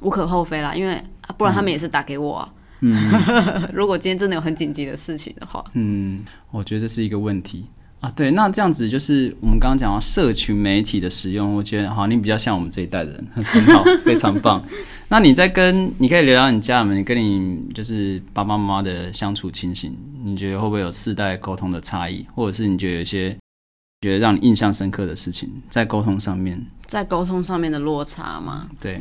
[0.00, 0.74] 无可厚非啦。
[0.74, 2.52] 因为、啊、不然他们也是打给我啊。
[3.72, 7.66] 如果今天真的有很紧急的事情的话，嗯，我觉得这是一个问题
[8.04, 8.12] 啊。
[8.14, 14.62] 对，那这样子就是我们刚刚讲到社群媒体的使用，我觉得好，你比较像我们这一代的人，很 很好，非常棒。
[15.08, 23.36] 那你在跟你可以聊聊你家人们，你跟你就是爸爸妈妈的相处情形，你觉得会不会有世代沟通的差异，或者是你觉得有一些
[24.00, 26.64] 觉得让你印象深刻的事情在沟通上面？
[26.86, 28.68] 在沟通上面的落差吗。
[28.80, 29.00] 对，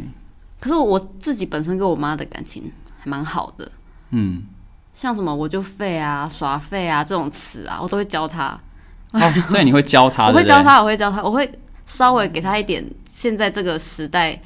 [0.60, 3.72] 可是我自己本身跟我妈的感情还蛮好的，
[4.12, 4.44] 嗯，
[4.94, 8.60] 像什么我就废啊、耍废啊这种词啊，我都会教她。
[9.14, 11.50] 哦，所以你会教他， 我会教他，我会教他，我会
[11.86, 14.40] 稍微给他一点现在这个时代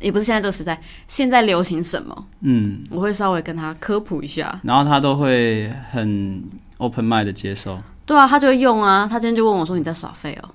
[0.00, 4.60] 也不是现在这个时代，现在流行什么，嗯，我会稍微跟他科普一下。
[4.62, 6.42] 然后他都会很
[6.78, 7.78] open mind 的接受。
[8.04, 9.06] 对啊，他就会用啊。
[9.10, 10.50] 他今天就问我说：“你在耍废哦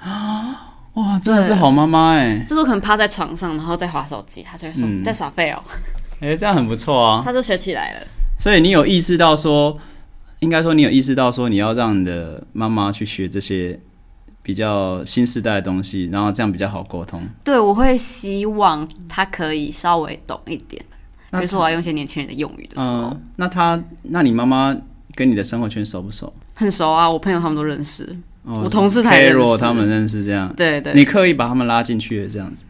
[0.00, 5.62] 啊 哇，真的是好妈妈哎、？”这时候可能趴在床上，然后在划手机，他就会说：“嗯你在耍废哦。
[6.20, 7.22] 哎、这样很不错啊。
[7.24, 8.00] 他就学起来了。
[8.36, 9.78] 所以你有意识到说，
[10.40, 13.78] 应该说你有意识到说，你要让你的妈妈去学这些
[14.42, 17.22] 比较新时代的东西，然后这样比较好沟通。
[17.42, 20.82] 对，我会希望她可以稍微懂一点，
[21.32, 24.76] 比如说我要用一些年轻人的用语的时候，嗯，那他，那你妈妈
[25.14, 26.32] 跟你的生活圈熟不熟？
[26.54, 28.04] 很熟啊，我朋友他们都认识。
[28.44, 32.64] 哦我同事他也认识他们认识这样，对对，你刻意把他们拉进去的这样子。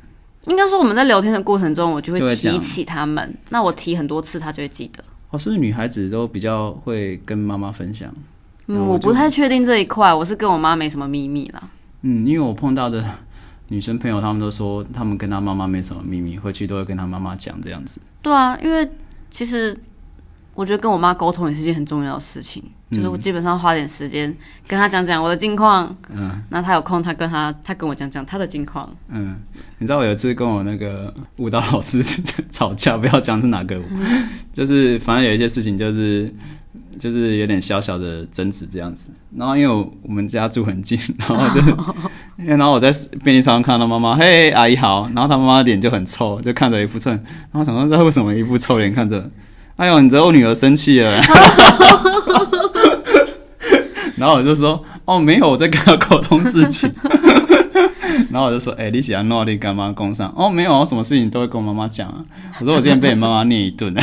[0.46, 3.33] 应该说我们在聊天的过程中，我就会提起他们。
[3.50, 5.04] 那我提很多次，他就会记得。
[5.30, 8.12] 哦，是不是女孩子都比较会跟妈妈分享？
[8.66, 11.68] 嗯，我不太确定这一块，我是跟我妈没什么秘密啦。
[12.02, 13.04] 嗯，因为我碰到的
[13.68, 18.00] 女生朋友，她们都说她们跟她妈妈没什么秘密，回去都会跟她妈妈讲这样子。
[18.22, 18.88] 对啊，因为
[19.30, 19.78] 其实
[20.58, 24.34] 我觉得跟我妈沟通也是一件很重要的事情，就是我基本上花点时间
[24.66, 28.92] 跟她讲讲我的近况，嗯那她有空，她跟她她跟我讲讲她的近况。
[29.08, 29.36] 嗯，
[29.78, 32.02] 你知道我有一次跟我那个舞蹈老师
[32.50, 33.84] 吵架，不要讲是哪个舞，
[34.52, 36.28] 就是反正有一些事情就是。
[36.98, 41.60] 就是有点小小的争执这样子，然后因为我我们家住很近，然后就，
[42.44, 42.90] 然后我在
[43.22, 49.28] 便利商店看到妈妈，嘿阿姨好，然后她妈妈脸就很臭，就看着一副臭脸，然后想说这为什么一副臭脸看着，
[49.78, 51.20] 哎呦，你知道我女儿生气了，
[54.16, 56.92] 然后我就说哦没有，我在跟她沟通事情，
[58.30, 60.32] 然后我就说哎、你喜欢诺丽干妈工上？
[60.36, 62.16] 哦没有，我什么事情都会跟我妈妈讲啊，
[62.58, 63.94] 我说我今天被你妈妈念一顿。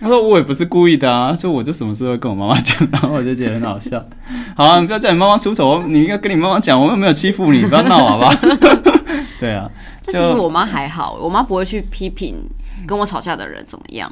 [0.00, 4.02] 他说我也不是故意的啊，他说我就什么事都会跟我妈妈讲，然后我就觉得很好笑。
[4.56, 8.34] 好啊，你不要叫你妈妈出丑，你应该跟你妈妈讲，我又没有欺负你，不要闹好吧？
[9.40, 9.68] 对啊，
[10.06, 12.36] 但其实我妈还好，我妈不会去批评
[12.86, 14.10] 跟我吵架的人怎么样，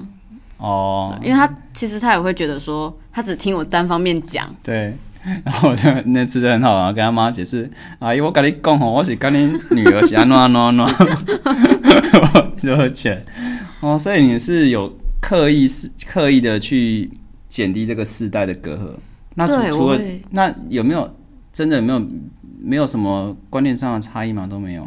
[0.58, 4.54] 哦，因为他其实他也会觉得说，他只听我单方面讲。
[4.62, 4.94] 对。
[5.42, 13.24] 然后我就那次就很好玩，跟他妈解释，阿姨，我跟你讲吼，我是跟你女儿是安怎安怎安怎，就会钱
[13.80, 17.10] 哦，所以你是有刻意是刻意的去
[17.48, 18.90] 减低这个世代的隔阂。
[19.36, 20.00] 那除除了
[20.32, 21.10] 那有没有
[21.50, 22.06] 真的有没有
[22.60, 24.46] 没有什么观念上的差异吗？
[24.46, 24.86] 都没有。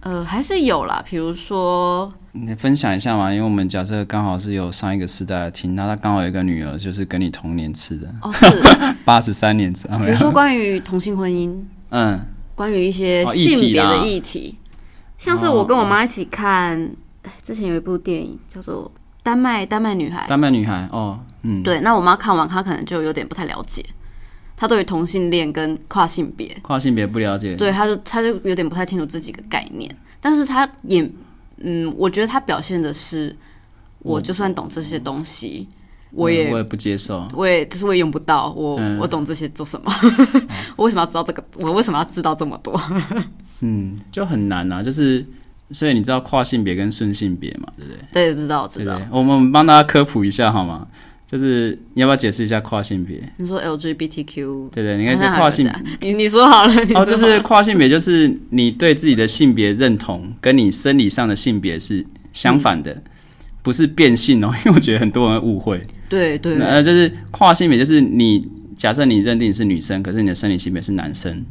[0.00, 8.46] 呃，还是有啦，比如说，你分享一下嘛，因为我们假设刚好是有上一个世代的听，那他刚好有一个女儿，就是跟你同年次的，哦，是，
[9.04, 11.52] 八十三年比如说关于同性婚姻，
[11.90, 12.20] 嗯，
[12.54, 14.56] 关于一些性别的议题，
[15.18, 16.80] 像是我跟我妈一起看，
[17.22, 18.84] 哎之前有一部电影叫做
[19.24, 23.84] 《丹麦丹麦女孩》，丹麦女孩哦，嗯，对，那我妈看完，她可能就有点不太了解，
[24.60, 29.88] 她对于同性恋跟跨性别，跨性别不了解，对，他就他就有点不太清楚这几个概念，
[30.20, 31.08] 但是他也，
[31.58, 33.34] 嗯，我觉得他表现的是，
[34.00, 35.68] 我就算懂这些东西，
[36.10, 39.92] 我也我也不接受，我也就是我也用不到，我、嗯我懂这些做什么？
[40.74, 41.44] 我为什么要知道这个？
[41.60, 42.80] 我为什么要知道这么多？
[43.62, 45.24] 嗯，就很难啊，就是
[45.70, 48.00] 所以你知道跨性别跟顺性别嘛，对不对？
[48.12, 49.00] 对，知道知道？
[49.12, 50.88] 我们帮大家科普一下好吗？
[51.30, 53.20] 就是你要不要解释一下跨性别？
[53.36, 63.02] 你说 LGBTQ，对对，你可以好讲跨性像还有这样你你说好了， 哦，就是跨性别，就是你对自己的性别认同跟你生理上的性别是相反的，
[63.62, 65.82] 不是变性哦， 因为我觉得很多人误会。
[66.08, 68.42] 对对呃，就是跨性别，就是你
[68.74, 71.44] 假设你认定你是女生，可是你的生理性别是男生，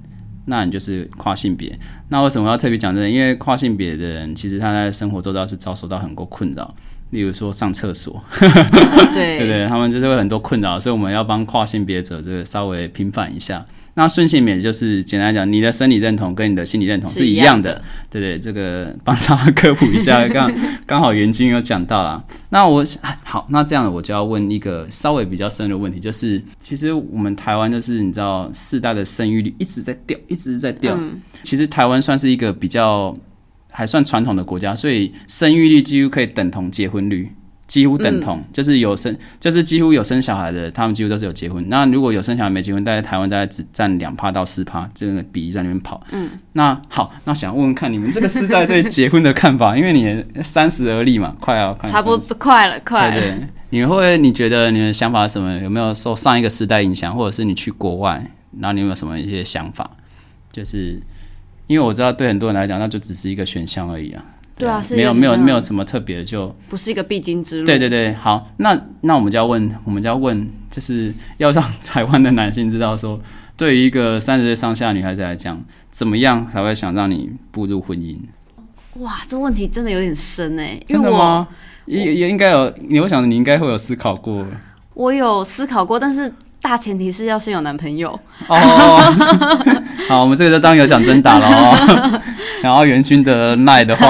[0.46, 1.78] 那你就是跨性别。
[2.10, 3.08] 那为什么要特别讲这个？
[3.08, 6.74] 因为跨性别的人，其实他在生活周遭是遭受到很多困扰，
[7.12, 9.68] 例如说上厕所， 对对不对？
[9.68, 13.64] 他们就是会很多困扰，所以我们要帮跨性别者这个稍微平反一下。
[13.96, 20.54] 那顺性别就是简单讲，你的生理认同跟你的心理认同是一样的，对对，这个帮大家科普一下，刚
[20.86, 22.24] 刚好袁军有讲到啦。
[22.50, 30.96] 那我哎好，那这样我就要问一个稍微比较深的问题，就是其实我们台湾就是你知道世代的生育率一直在掉，一直在掉。
[31.42, 33.16] 其实台湾算是一个比较
[33.78, 37.32] 还算传统的国家，所以生育率几乎可以等同结婚率。
[37.68, 41.64] 几乎等同，就是有生，就是几乎有生小孩的，他们几乎都是有结婚。
[41.68, 46.02] 那如果有生小孩没结婚，大概台湾大概只占两趴到四趴，这个比例在那边跑。
[46.12, 53.14] 嗯，那好，那想问问看你们这个时代对结婚的看法，因为你三十而立嘛，快要快差不多快了，快了。
[53.14, 55.62] 对对，你会你觉得你的想法是什么？
[55.62, 58.26] 有没有受上一个时代影响，或者是你去国外，
[58.62, 59.92] 然后你有没有什么一些想法？
[60.54, 60.98] 就是
[61.68, 64.24] 因为我知道对很多人来讲，那就只是一个选项而已啊。
[64.56, 66.48] 对啊是没有没有没有什么特别的就。
[66.68, 67.66] 不是一个必经之路。
[67.66, 73.22] 对对对，好，那那我们就要问，我们就要问，就是要让台湾的男性知道说，
[73.56, 78.18] 对于一个三十岁上下的女孩子来讲，怎么样才会想让你步入婚姻？
[78.96, 81.48] 哇，这问题真的有点深哎，真的吗？
[81.86, 84.44] 也也应该有，你我想你应该会有思考过。
[84.96, 86.34] 我有思考过，但是
[86.68, 88.10] 大前提是要先有男朋友。
[88.48, 88.58] 哦，
[90.10, 92.22] 好，我们这个就当有奖征答了哦。
[92.62, 94.06] 想要元君的耐的话，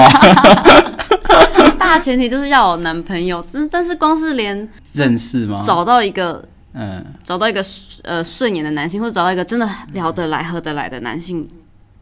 [1.78, 3.46] 大前提就是要有男朋友。
[3.52, 5.54] 但但是光是连认识吗？
[5.64, 6.44] 找到一个，
[6.74, 7.64] 嗯，找到一个
[8.02, 11.48] 呃顺眼的男性，或者找到一个真的聊得来、合得来的男性，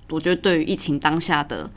[0.09, 1.69] 我觉得对于疫情当下的。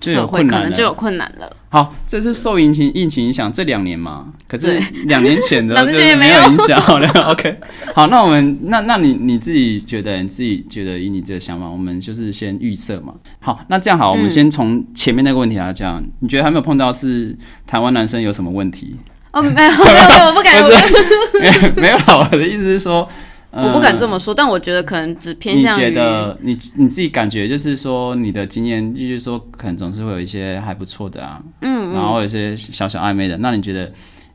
[0.00, 1.50] 社会可能就有困难了。
[1.68, 4.32] 好，这是受疫情疫情影响这两年嘛？
[4.46, 6.80] 可是两年前的 就没有影响。
[6.80, 7.58] 好 了，OK。
[7.94, 13.12] 好，那我们那那你你自己觉得，你自己觉得以你这个想法，我们就是先预设嘛。
[13.40, 16.02] 好，那这样好，我们先从前面那个问题来讲。
[16.20, 17.36] 你觉得还没有碰到是
[17.66, 18.96] 台湾男生有什么问题？
[19.32, 19.74] 哦，没有没有没
[20.18, 20.54] 有，我不敢。
[21.40, 23.08] 没有没有，我的意思是说。
[23.56, 25.84] 我不敢这么说，但我觉得可能只偏向于。
[25.84, 33.38] 你觉得你你自己感觉就是说你的经验，就是说可能总是会有一些还不错的啊，嗯，然后有些小小暧昧的。
[33.38, 33.90] 那你觉得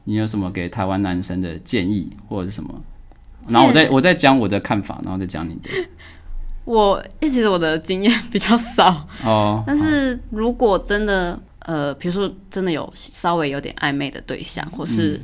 [0.05, 2.81] 你有什么给台湾男生的建议或者是什么？
[3.49, 5.69] 然后我再我再讲我的看法，然后再讲你的。
[6.65, 15.21] 我其实我的经验比较少哦， 但是如果真的呃，比如说真的有稍微有点暧昧的对象，或是。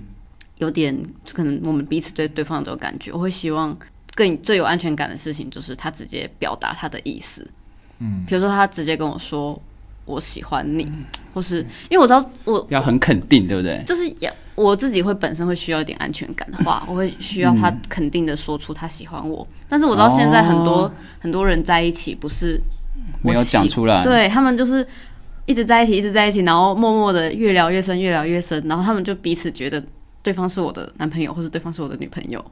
[0.57, 0.95] 有点
[1.33, 3.77] 可能我们彼此对对方都有感觉，我会希望
[4.15, 7.47] 更最有安全感的事情就是他直接表达他的意思，
[7.99, 9.61] 嗯，比如说他直接跟我说
[10.05, 10.91] 我喜欢你，
[11.33, 13.83] 或是因为我知道我要很肯定，对不对？
[13.85, 19.47] 就是要我自己会本身会需要一点安全感的话， 我会需要他肯定的说出他喜欢我。
[19.69, 22.59] 但是我到现在很多很多人在一起不是
[23.21, 24.87] 没有讲出来，对他们就是
[25.45, 29.83] 一直在一起，一直在一起，然后默默的越聊越深，越聊越深，然后他们就彼此觉得。
[30.27, 32.43] 对方是我的男朋友，或者对方是我的女朋友。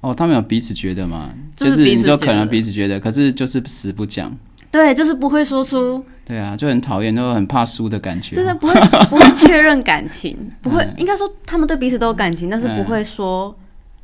[0.00, 1.28] 哦，他们有彼此觉得吗？
[1.56, 4.32] 就是你就可能彼此觉得，可是就是死不讲。
[4.70, 6.04] 对，就是不会说出。
[6.24, 8.36] 对啊，就很讨厌，就很怕输的感觉。
[8.36, 8.74] 真的不会
[9.08, 13.52] 不会确认感情， 不会应该说他们对彼此都有感情，但是不会说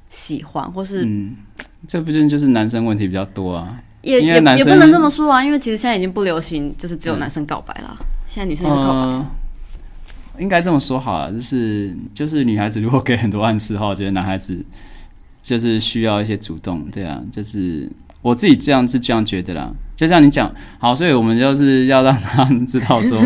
[0.09, 1.05] 喜欢或是。
[1.05, 1.37] 嗯，
[1.87, 3.81] 这不就就是男生问题比较多啊？
[4.03, 7.97] 也也也不能这么说啊，因为其实现在已经不流行，就是只有男生告白了，
[8.27, 9.25] 现在女生也告白。
[10.39, 14.65] 应该这么说好了，就是就是女孩子如果给很多暗示的话，我觉得男孩子
[15.43, 17.91] 就是需要一些主动，对啊，就是
[18.23, 19.71] 我自己这样是这样觉得啦。
[19.97, 23.19] 就像你讲好，所以我们就是要让他知道说，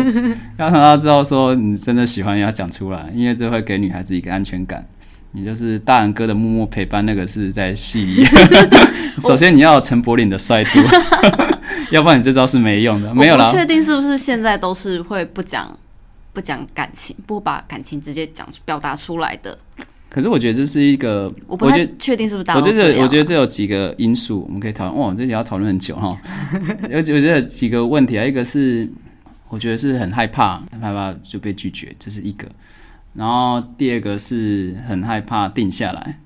[0.57, 4.85] 要 让他知道说你真的喜欢要讲出来，因为这会给女孩子一个安全感。
[5.33, 8.25] 你就是大人哥的默默陪伴，那个是在戏里。
[9.19, 10.79] 首先你要陈柏霖的帅度，
[11.89, 13.15] 要不然你这招是没用的。
[13.15, 15.73] 没有啦，确定是不是现在都是会不讲？
[16.33, 19.57] 不讲感情，不把感情直接讲表达出来的。
[20.09, 22.55] 可是我觉得这是一个，我不太确定是不是大。
[22.55, 24.99] 我觉得，我觉得这有几个因素，我们可以讨论。
[24.99, 26.17] 哇，这要讨论很久 哈。
[26.89, 28.91] 有我觉得几个问题啊，一个是
[29.47, 32.45] 我觉得是很害怕，很害怕就被拒绝，这是一个。
[33.13, 36.19] 然后第二个是很害怕定下来。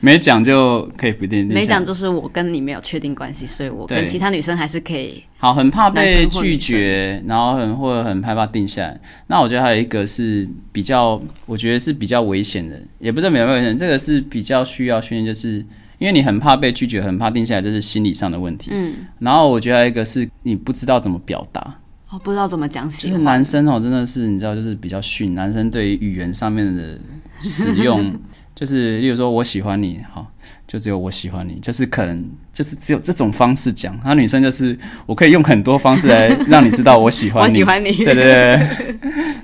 [0.00, 5.22] 没讲就可以不定，没讲就是我跟你没有确定关系，所以我跟其他女生还是可以。
[5.36, 8.98] 好，很怕被拒绝，然后很或者很害怕定下来。
[9.26, 15.58] 那我觉得还有一个是比较，我觉得是比较危险的，也不是没有危险，这个是比较需要训练，就是
[15.98, 18.70] 因为你很怕被拒绝，很怕定下来，这是心理上的问题。
[18.72, 18.94] 嗯。
[19.18, 21.60] 然后我觉得还有一个是你不知道怎么表达，
[22.08, 22.90] 哦，不知道怎么讲。
[23.22, 26.98] 男生哦，真的是你知道，就是比较逊，男生对于语言上面的
[27.42, 28.14] 使用。
[28.60, 30.26] 就是，例如说我喜欢你，好，
[30.68, 33.94] 就只有我喜欢你，就是可能就是只有这种方式讲。
[34.04, 38.96] 然后女生就是我可以用很多方式来让你知道我喜欢你， 我喜欢你， 对对对。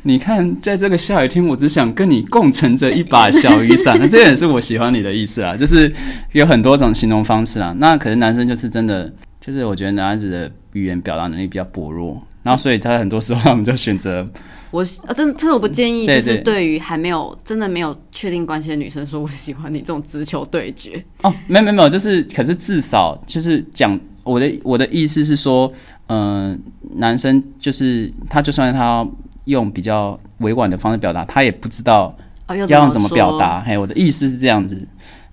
[0.03, 5.57] 你看，在这个下雨天，我只想跟你共乘着一把小雨伞，那这也是我喜欢你的意思啊。
[5.57, 5.91] 就是
[6.33, 7.75] 有很多种形容方式啊。
[7.79, 9.11] 那可能男生就是真的，
[9.41, 14.31] 就是我觉得男孩子的语言表达能力比较薄弱，然后所以他很多时候他们就选择。
[14.77, 25.73] 我啊，这这我不建议，就是对于还没有真的没有确定关系的女生说“我喜欢你”这种直球对决哦，没有没有没有，就是可是至少就是讲我的我的意思是说，
[26.09, 26.59] 嗯，
[26.97, 29.07] 男生就是他就算他
[29.47, 32.15] 用比较委婉的方式表达，他也不知道
[32.49, 33.61] 要要怎么表达。
[33.61, 34.87] 嘿，我的意思是这样子。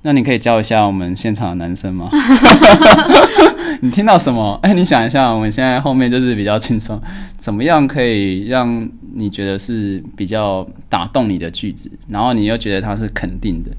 [0.04, 2.10] 那你可以教一下我们现场的男生吗？
[3.82, 4.58] 你听到什么？
[4.62, 7.02] 哎，你想一下，我们现在后面就是比较轻松，
[7.38, 13.72] 怎么样可以让你觉得是比较打动你的句子，然后你又觉得它是肯定的？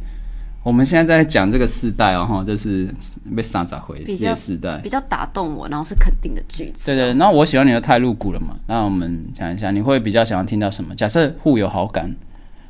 [0.62, 2.88] 我们现在在讲这个世代哦，哈，就是
[3.36, 6.86] 被撒咋回这些世代，比较打动我，然后是肯定的句子。
[6.86, 8.56] 对对，那我喜欢你的太露骨了嘛？
[8.66, 10.94] 那我们讲一下，你会比较想要听到什么？
[10.94, 12.14] 假设互有好感，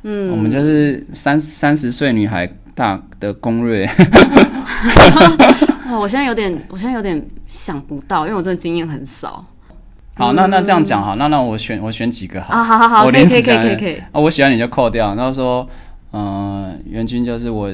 [0.03, 2.49] 嗯，我们就是三三十岁女孩。
[2.75, 3.89] 大的攻略，
[5.87, 5.97] 哇！
[5.97, 9.43] 我现在有点，我现在有点想不到，因为我真的经验很少。
[10.15, 12.53] 好，那那这样讲好，那那我选我选几个好。
[12.53, 14.01] 啊，好好好，我可以可以临时讲的可以可以可以。
[14.11, 15.15] 啊，我喜欢你就扣掉。
[15.15, 15.67] 然后说，
[16.11, 17.73] 嗯、袁军就是我，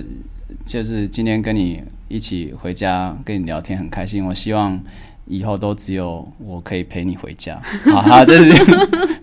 [0.65, 4.25] 就是今天跟你一起回家跟你聊天很开心。
[4.25, 4.79] 我希望
[5.25, 7.59] 以后都只有我可以陪你回家。
[7.91, 8.53] 好，好，这是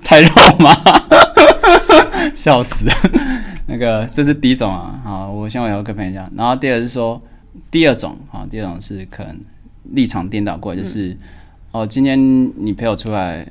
[0.02, 0.76] 太肉麻，
[2.34, 2.86] 笑死。
[3.70, 6.28] 那个这是第一种啊，好，我希望以后可以陪你家。
[6.34, 7.20] 然后第二是说，
[7.70, 9.38] 第二种啊，第二种是可能
[9.92, 11.14] 立场颠倒过来，就是、
[11.72, 12.18] 哦，今天
[12.56, 13.46] 你陪我出来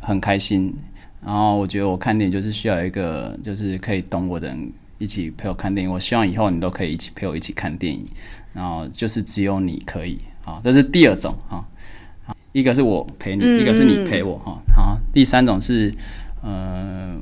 [0.00, 0.72] 很开心，
[1.20, 5.92] 然后我觉得我看电影就是需要一个就是可以懂我的人一起陪我看电影。
[5.92, 8.06] 我希望以后你都可以一起陪我一起看电影，
[8.52, 10.16] 然后就是只有你可以。
[10.44, 11.66] 好，这是第二种哈。
[12.24, 14.56] 好一个是我陪你，嗯一个是你陪我哈。
[14.72, 15.92] 好，第三种是
[16.40, 17.16] 呃，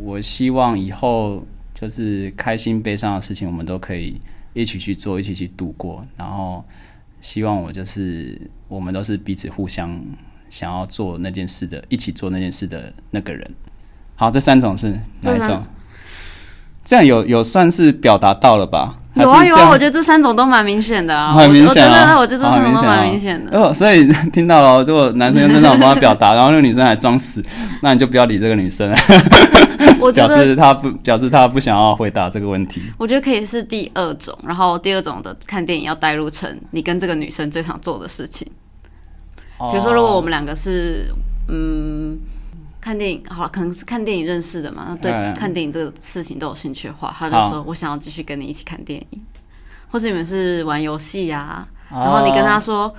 [0.00, 1.44] 我希望以后
[1.80, 4.20] 就是开心悲伤的事情，我们都可以
[4.52, 6.04] 一起去做，一起去度过。
[6.16, 6.64] 然后
[7.20, 9.96] 希望我就是我们都是彼此互相
[10.50, 13.48] 想要做那件事的，一起做那件事的那个人。
[14.16, 15.62] 好，这三种是哪一种？
[16.84, 19.00] 这样有有算是表达到了吧？
[19.18, 23.58] 还有啊有啊，我觉得这三种都蛮明显的啊，很明显我啊，我觉得这三种都蛮明显的。
[23.58, 27.44] 哦，所以听到了，如果男生用这种方法表达，然后那个女生还装死，
[27.82, 28.94] 那你就不要理这个女生
[30.00, 32.82] 我觉得示他不表示他不想要回答这个问题。
[32.96, 38.46] 我觉得可以是第二种，然后第二种的看电影要带入成你跟这个女生最常做的事情。
[39.58, 41.06] 比如说，如果我们两个是
[41.48, 42.16] 嗯
[42.80, 49.20] 看电影，好了，可能是看电影认识的嘛，那对嗯看电影这个事情都有兴趣的话，他就说我想要继续跟你一起看电影，
[49.90, 52.94] 或者你们是玩游戏呀，哦然后你跟他说。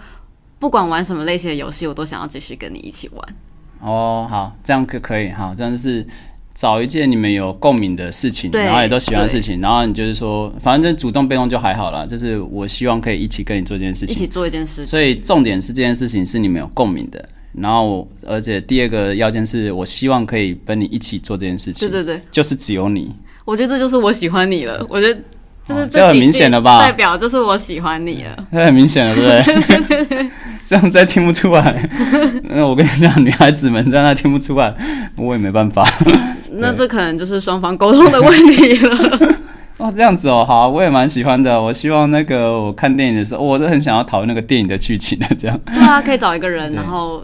[0.60, 3.36] 不管玩什么类型的游戏，我都想要继续跟你一起玩。
[3.80, 6.06] 哦，好，这样可可以，好，这样就是
[6.54, 14.88] 找一件你们有共鸣的事情，然后也都喜欢的事情，然后你就是说，反正主动被动就还好啦，就是我希望可以一起跟你做这件事情，一起做一件事情。
[14.88, 23.14] 所以重点是这件事情是你们有共鸣的，然后而且第二个要件是我希望可以跟你一起做这件事情，对对对，就是只有你，
[23.46, 24.86] 我觉得这就是我喜欢你了。
[24.90, 25.20] 我觉得
[25.66, 28.48] 这是哦这很明显了吧代表就是我喜欢你了。
[28.52, 30.30] 那很明显了，对不对？
[30.64, 31.90] 这样再听不出来，
[32.44, 34.74] 那我跟你讲，女孩子们这样再听不出来，
[35.16, 35.88] 我也没办法。
[36.52, 39.38] 那这可能就是双方沟通的问题了。
[39.78, 41.60] 哦，这样子哦，好，我也蛮喜欢的。
[41.60, 45.58] 我希望那个我看电影的时候，我都很想要讨论那个电影的剧情的，这样。
[45.66, 47.24] 对啊，可以找一个人，然后好，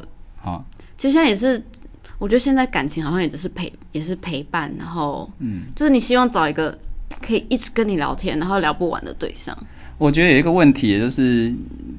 [0.97, 1.61] 其实现在也是，
[2.17, 6.77] 我觉得现在感情好像也只是陪，也是陪伴，然后嗯，就是你希望找一个
[7.21, 9.57] 可以一直跟你聊天，然后聊不完的对象。
[9.97, 11.53] 我觉得有一个问题，也就是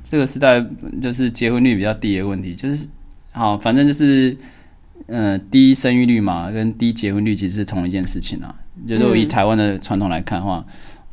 [0.04, 0.64] 这个时代
[1.02, 2.88] 就是结婚率比较低的问题，就是
[3.32, 4.36] 好，反正就是
[5.06, 8.54] 呃低生育率嘛，跟低结婚率其实是同一件事情啊。
[8.86, 10.62] 就是我以嗯台湾的传统来看的话，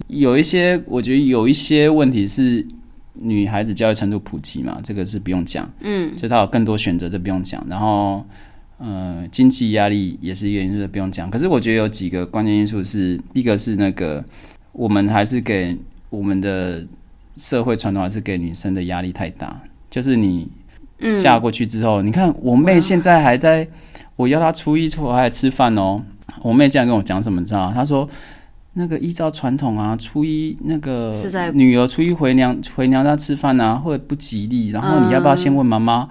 [0.08, 2.66] 有一些我觉得有一些问题是
[3.14, 7.66] 女孩子教育程度普及嘛，这个是不用讲，嗯，就她有更多选择，这不用讲。
[7.70, 8.26] 然后
[8.78, 11.30] 呃，经济压力也是一个因素，这不用讲。
[11.30, 14.24] 可是我觉得有几个关键因素是，第一个是那个
[14.72, 15.78] 我们还是给
[16.10, 16.86] 我们的
[17.38, 20.48] 社会传统还是给女生的压力太大，就是你
[21.00, 23.68] 嗯嫁过去之后，你看我妹现在还在，
[24.16, 26.04] 我要她初一初二还吃饭哦。
[26.42, 27.72] 我妹这样跟我讲什么，你知道？
[27.72, 28.10] 她说
[28.74, 34.70] 那个依照传统啊，初一那个是在女儿初一回娘回娘家吃饭啊，会不吉利。
[34.70, 36.08] 然后你要不要先问妈妈？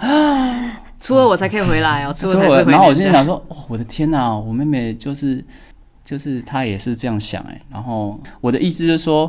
[1.01, 2.95] 初二我才可以回来哦， 初二我然后我娘家。
[2.95, 5.45] 心里想说，哦，我的天哪，我妹妹就是
[6.05, 7.61] 就是她也是这样想哎。
[7.69, 9.29] 然后我的意思就是说，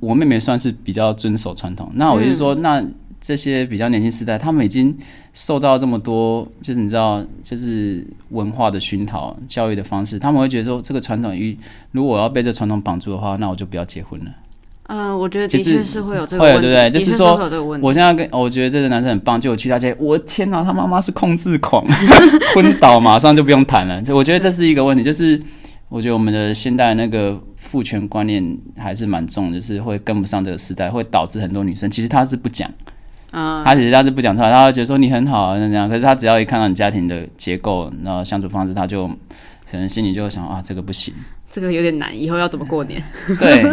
[0.00, 1.88] 我妹妹算是比较遵守传统。
[1.94, 2.84] 那我就说，那
[3.26, 4.94] 这些比较年轻时代，他们已经
[5.32, 11.56] 受到这么多，就是你知道，就是文化的熏陶、教育的方式，他们会觉得说，这个传统与
[11.92, 14.30] 如果我要被这传统绑住的话，那我就不要结婚了。
[14.88, 17.34] 嗯，我觉得的确是会有这个会问题，对不对就是说。
[17.80, 21.82] 我现在跟我觉得这个男生很棒，就我去他家，我天哪，他妈妈是控制狂，
[22.54, 24.02] 昏倒马上就不用谈了。
[24.02, 25.40] 就我觉得这是一个问题，就是
[25.88, 32.70] 我觉得我们的现代那个父权观念还是蛮重，就是会跟不上这个时代，会导致很多女生其实她是不讲，
[33.34, 39.08] 嗯，他其实他是不讲出来，他会觉得说你很好啊，那这样，可是他只要一看到你家庭的结构，然后相处方式，他就
[39.70, 41.12] 可能心里就会想啊，这个不行。
[41.50, 43.02] 这个有点难，以后要怎么过年？
[43.38, 43.64] 对，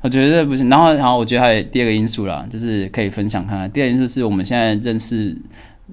[0.00, 0.68] 我觉得这不行。
[0.68, 3.70] 然后，然后我觉得还有第二个因素啦，就是可以分享看看。
[3.70, 5.36] 第二个因素是我们现在认识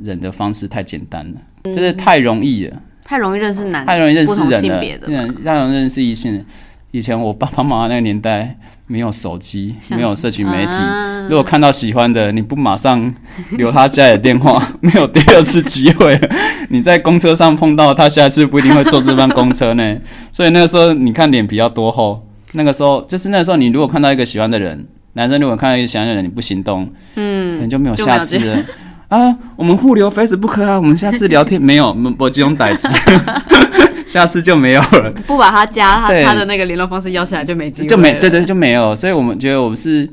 [0.01, 6.43] 人的方式太简单了，就是太容易了，太容易认识男，太容易认识人了性别的，嗯，太容易认识异性。
[6.91, 13.13] 以前我爸爸妈妈那个年代没有手机，没有社群媒体，啊如果看到喜欢的，你不马上
[13.51, 16.29] 留他家里的电话， 没有第二次机会了。
[16.69, 19.97] 你在公车上碰到他，下一次不一定会坐这班公车呢。
[20.31, 22.27] 所以那个时候，你看脸皮要多厚。
[22.53, 28.63] 那个时候，就是那个时候，你如果看到一个喜欢的人，男生如果看到一个喜欢的人，你不行动，嗯，可能就没有下次了。
[29.07, 32.87] 啊，我们互留 Facebook 啊，我们下次聊天没有，我们不用代志，
[34.07, 36.23] 下次就没有了，不把他加他对。
[36.23, 40.09] 他的那个联络方式要下来就没机会就没了对对就没有，所以我们觉得我们是。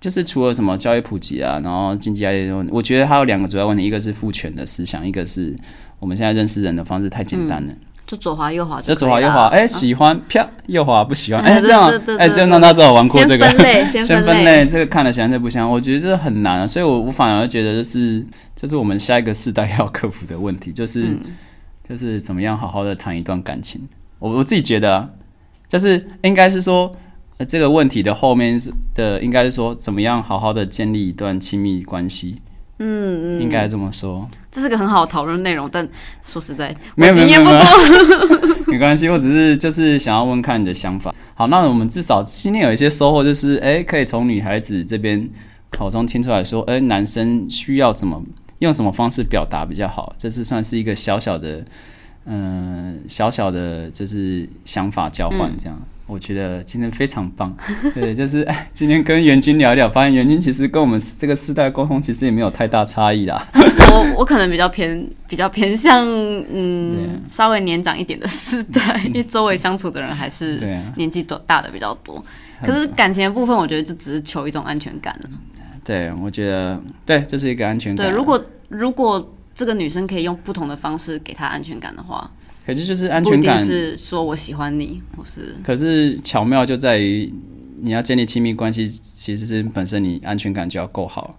[0.00, 5.54] 就是除了什么教育普及啊，然后经济压力的问题，我觉得还有两个主要问题，一个是父权的思想，一个是
[5.98, 7.72] 我们现在认识人的方式太简单了。
[8.06, 14.64] 就左滑右滑就左滑右滑，哎、啊喜欢啪，右滑不喜欢，哎、哎这样哎、对这样让他知道我玩过这个，先分类，先先分类。
[14.64, 18.24] 类，这个看得香，这不香，我觉得这很难啊，所以我我反而觉得就是
[18.56, 21.20] 这是我们下一个世代要克服的问题，就是、嗯
[21.90, 23.80] 就是怎么样好好的谈一段感情。
[24.20, 25.10] 我我自己觉得、啊，
[25.68, 26.92] 就是应该是说、
[27.38, 32.40] 呃、这个问题的后面是的，应该是说怎么样好好的建立一段亲密关系，
[32.78, 34.28] 嗯嗯，应该这么说。
[34.52, 35.88] 这是个很好的讨论内容，但
[36.24, 37.60] 说实在，没有我经验不多。
[38.70, 41.12] 没关系，我只是就是想要问看你的想法。
[41.34, 45.28] 好，那我们至少今天有一些收获，就是哎、可以从女孩子这边
[45.70, 48.22] 口中听出来说，哎、男生需要怎么
[48.60, 51.62] 用什么方式表达比较好，这是算是一个小小的，
[52.24, 55.78] 嗯、小小的就是想法交换这样。
[56.06, 57.56] 我觉得今天非常棒，
[57.94, 63.46] 对，就是哎，今天跟袁军聊一聊，发现袁军其实跟我们这个世代沟通其实也没有太大差异啦。
[63.54, 70.60] 我我可能比较偏比较偏向对嗯稍微年长一点的世代，因为周围相处的人还是
[70.96, 72.22] 年纪多大的比较多。
[72.62, 75.30] 可是感情的部分，我觉得就只是求一种安全感了。
[75.84, 78.06] 对，我觉得对，这是一个安全感。
[78.06, 82.30] 对，如果如果这个女生可以用不同的方式给她安全感的话，
[82.64, 87.32] 可是就是安全感是说我喜欢你，我是可是巧妙就在于，
[87.80, 91.36] 你要建立亲密关系，其实是本身你安全感就要够好，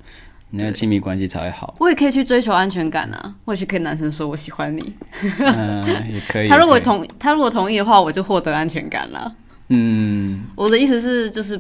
[0.49, 1.73] 你那个亲密关系才会好。
[1.79, 4.93] 我也可以去追求安全感啊，我也去跟男生说我喜欢你。
[5.39, 6.47] 嗯、也可以。
[6.49, 9.33] 他如果同他如果同意的话，我就获得安全感了。
[9.69, 11.59] 嗯，我的意思是，就是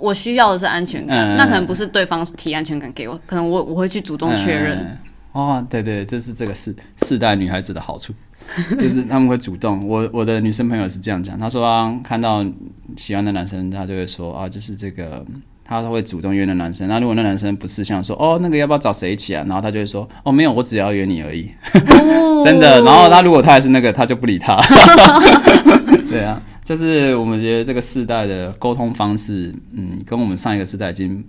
[0.00, 4.78] 我需要的是安全感，嗯那可能不是对方提安全感给我，可能我我会去主动确认。
[4.78, 4.98] 嗯
[5.32, 8.12] 哦，对对，这是这个世世代女孩子的好处，
[8.80, 9.86] 就是他们会主动。
[9.86, 12.44] 我我的女生朋友是这样讲，她说啊，看到
[12.96, 15.24] 喜欢的男生，她就会说啊，就是这个。
[15.62, 19.44] 她会主动约那男生，那如果那男生不是像说哦，那个要不要找谁一起啊？
[19.46, 21.48] 然后她就会说哦，没有，我只要约你而已。
[21.96, 22.82] 哦 真的。
[22.82, 24.56] 然后他如果他还是那个，他就不理他。
[26.10, 31.24] 对啊，就是我们觉得这个世代的沟通方式，嗯，跟我们上一个世代已经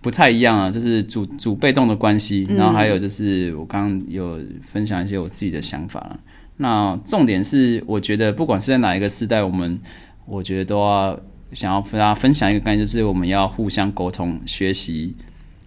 [0.00, 6.18] 不太一样了，就是主主被动的关系，然后还有就是我刚刚有分享一些我自己的想法了。
[6.56, 9.78] 那重点是，我觉得不管是在哪一个世代，我们
[10.24, 11.20] 我觉得都要
[11.52, 15.14] 想要跟大家分享一个概念，就是我们要互相沟通，学习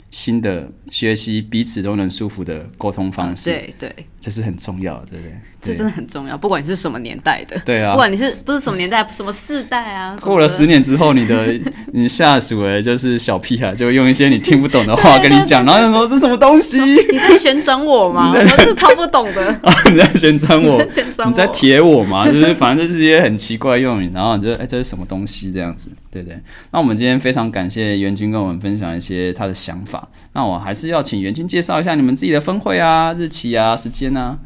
[0.09, 3.51] 新的，学习彼此都能舒服的沟通方式。
[3.51, 5.33] 对对，这是很重要的，对不对？
[5.61, 6.37] 这真的很重要。
[6.37, 7.97] 不管你是什么年代的，对啊不。
[7.97, 11.53] 管你是不是什么年代，什么世代啊，过了十年之后，你的
[11.93, 16.79] 你下属哎，就是小屁孩，就用一些你听不懂的话跟你讲， 然后就说这什么东西？
[17.11, 18.31] 你在旋转我吗？
[18.35, 19.59] 我是超不懂的。
[19.91, 22.25] 你在旋转我你在，旋转我，你在贴我吗？
[22.25, 26.37] 就是反正就是一些很奇怪的用语，然后你就哎、这是什么东西这样子，对不对？
[26.71, 30.07] 那我们今天非常感谢袁军跟我们分享一些他的想法。
[30.33, 34.39] 那我还是要请袁军介绍一下你们自己的分会啊、日期啊、时间啊。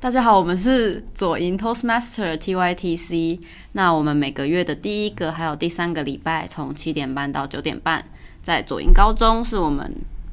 [0.00, 3.40] 大家好，我们是左营 Toastmaster TYTC。
[3.72, 8.04] 那我们每个月的第一个还有第三个礼拜，从七点半到九点半，
[8.42, 9.90] 在左营高中是我们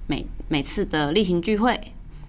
[0.07, 1.79] 每每次的例行聚会，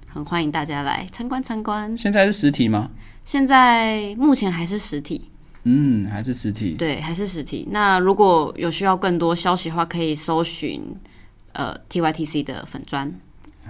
[0.07, 1.99] 很欢迎大家来参观参观。
[1.99, 2.91] 现在是实体吗？
[3.25, 5.29] 现在目前还是实体，
[5.65, 6.75] 嗯，还是实体。
[6.75, 7.67] 对，还是实体。
[7.73, 10.81] 那如果有需要更多消息的话，可以搜寻
[11.55, 13.13] 呃 TYTC 的粉砖，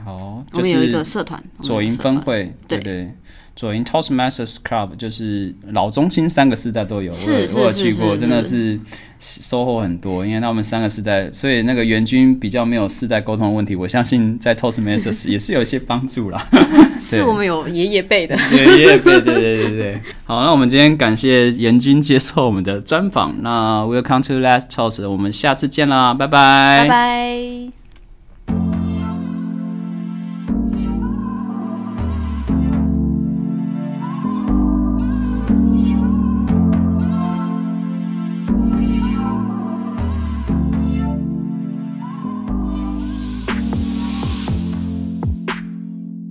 [0.05, 3.15] 好，就我们有一是个社团，左营分会，对对对。
[3.55, 8.81] 左营 Toastmasters Club 就是老中青三个世代都有，是我有我有去过，真的是
[9.21, 10.27] 收获很多。
[10.27, 16.49] 因为他们三个世代，所以那个援军比较没有世代沟通的问题，我相信在 Toastmasters 也是有一些帮助啦。
[16.99, 18.35] 是我们有爷爷辈的。
[18.49, 20.01] 对对对对对对对。
[20.25, 23.43] 好，那我们今天感谢严军接受我们的专访。
[23.43, 26.85] 那 Welcome to Last Toast，我们下次见啦，拜拜。
[26.85, 27.82] 拜拜。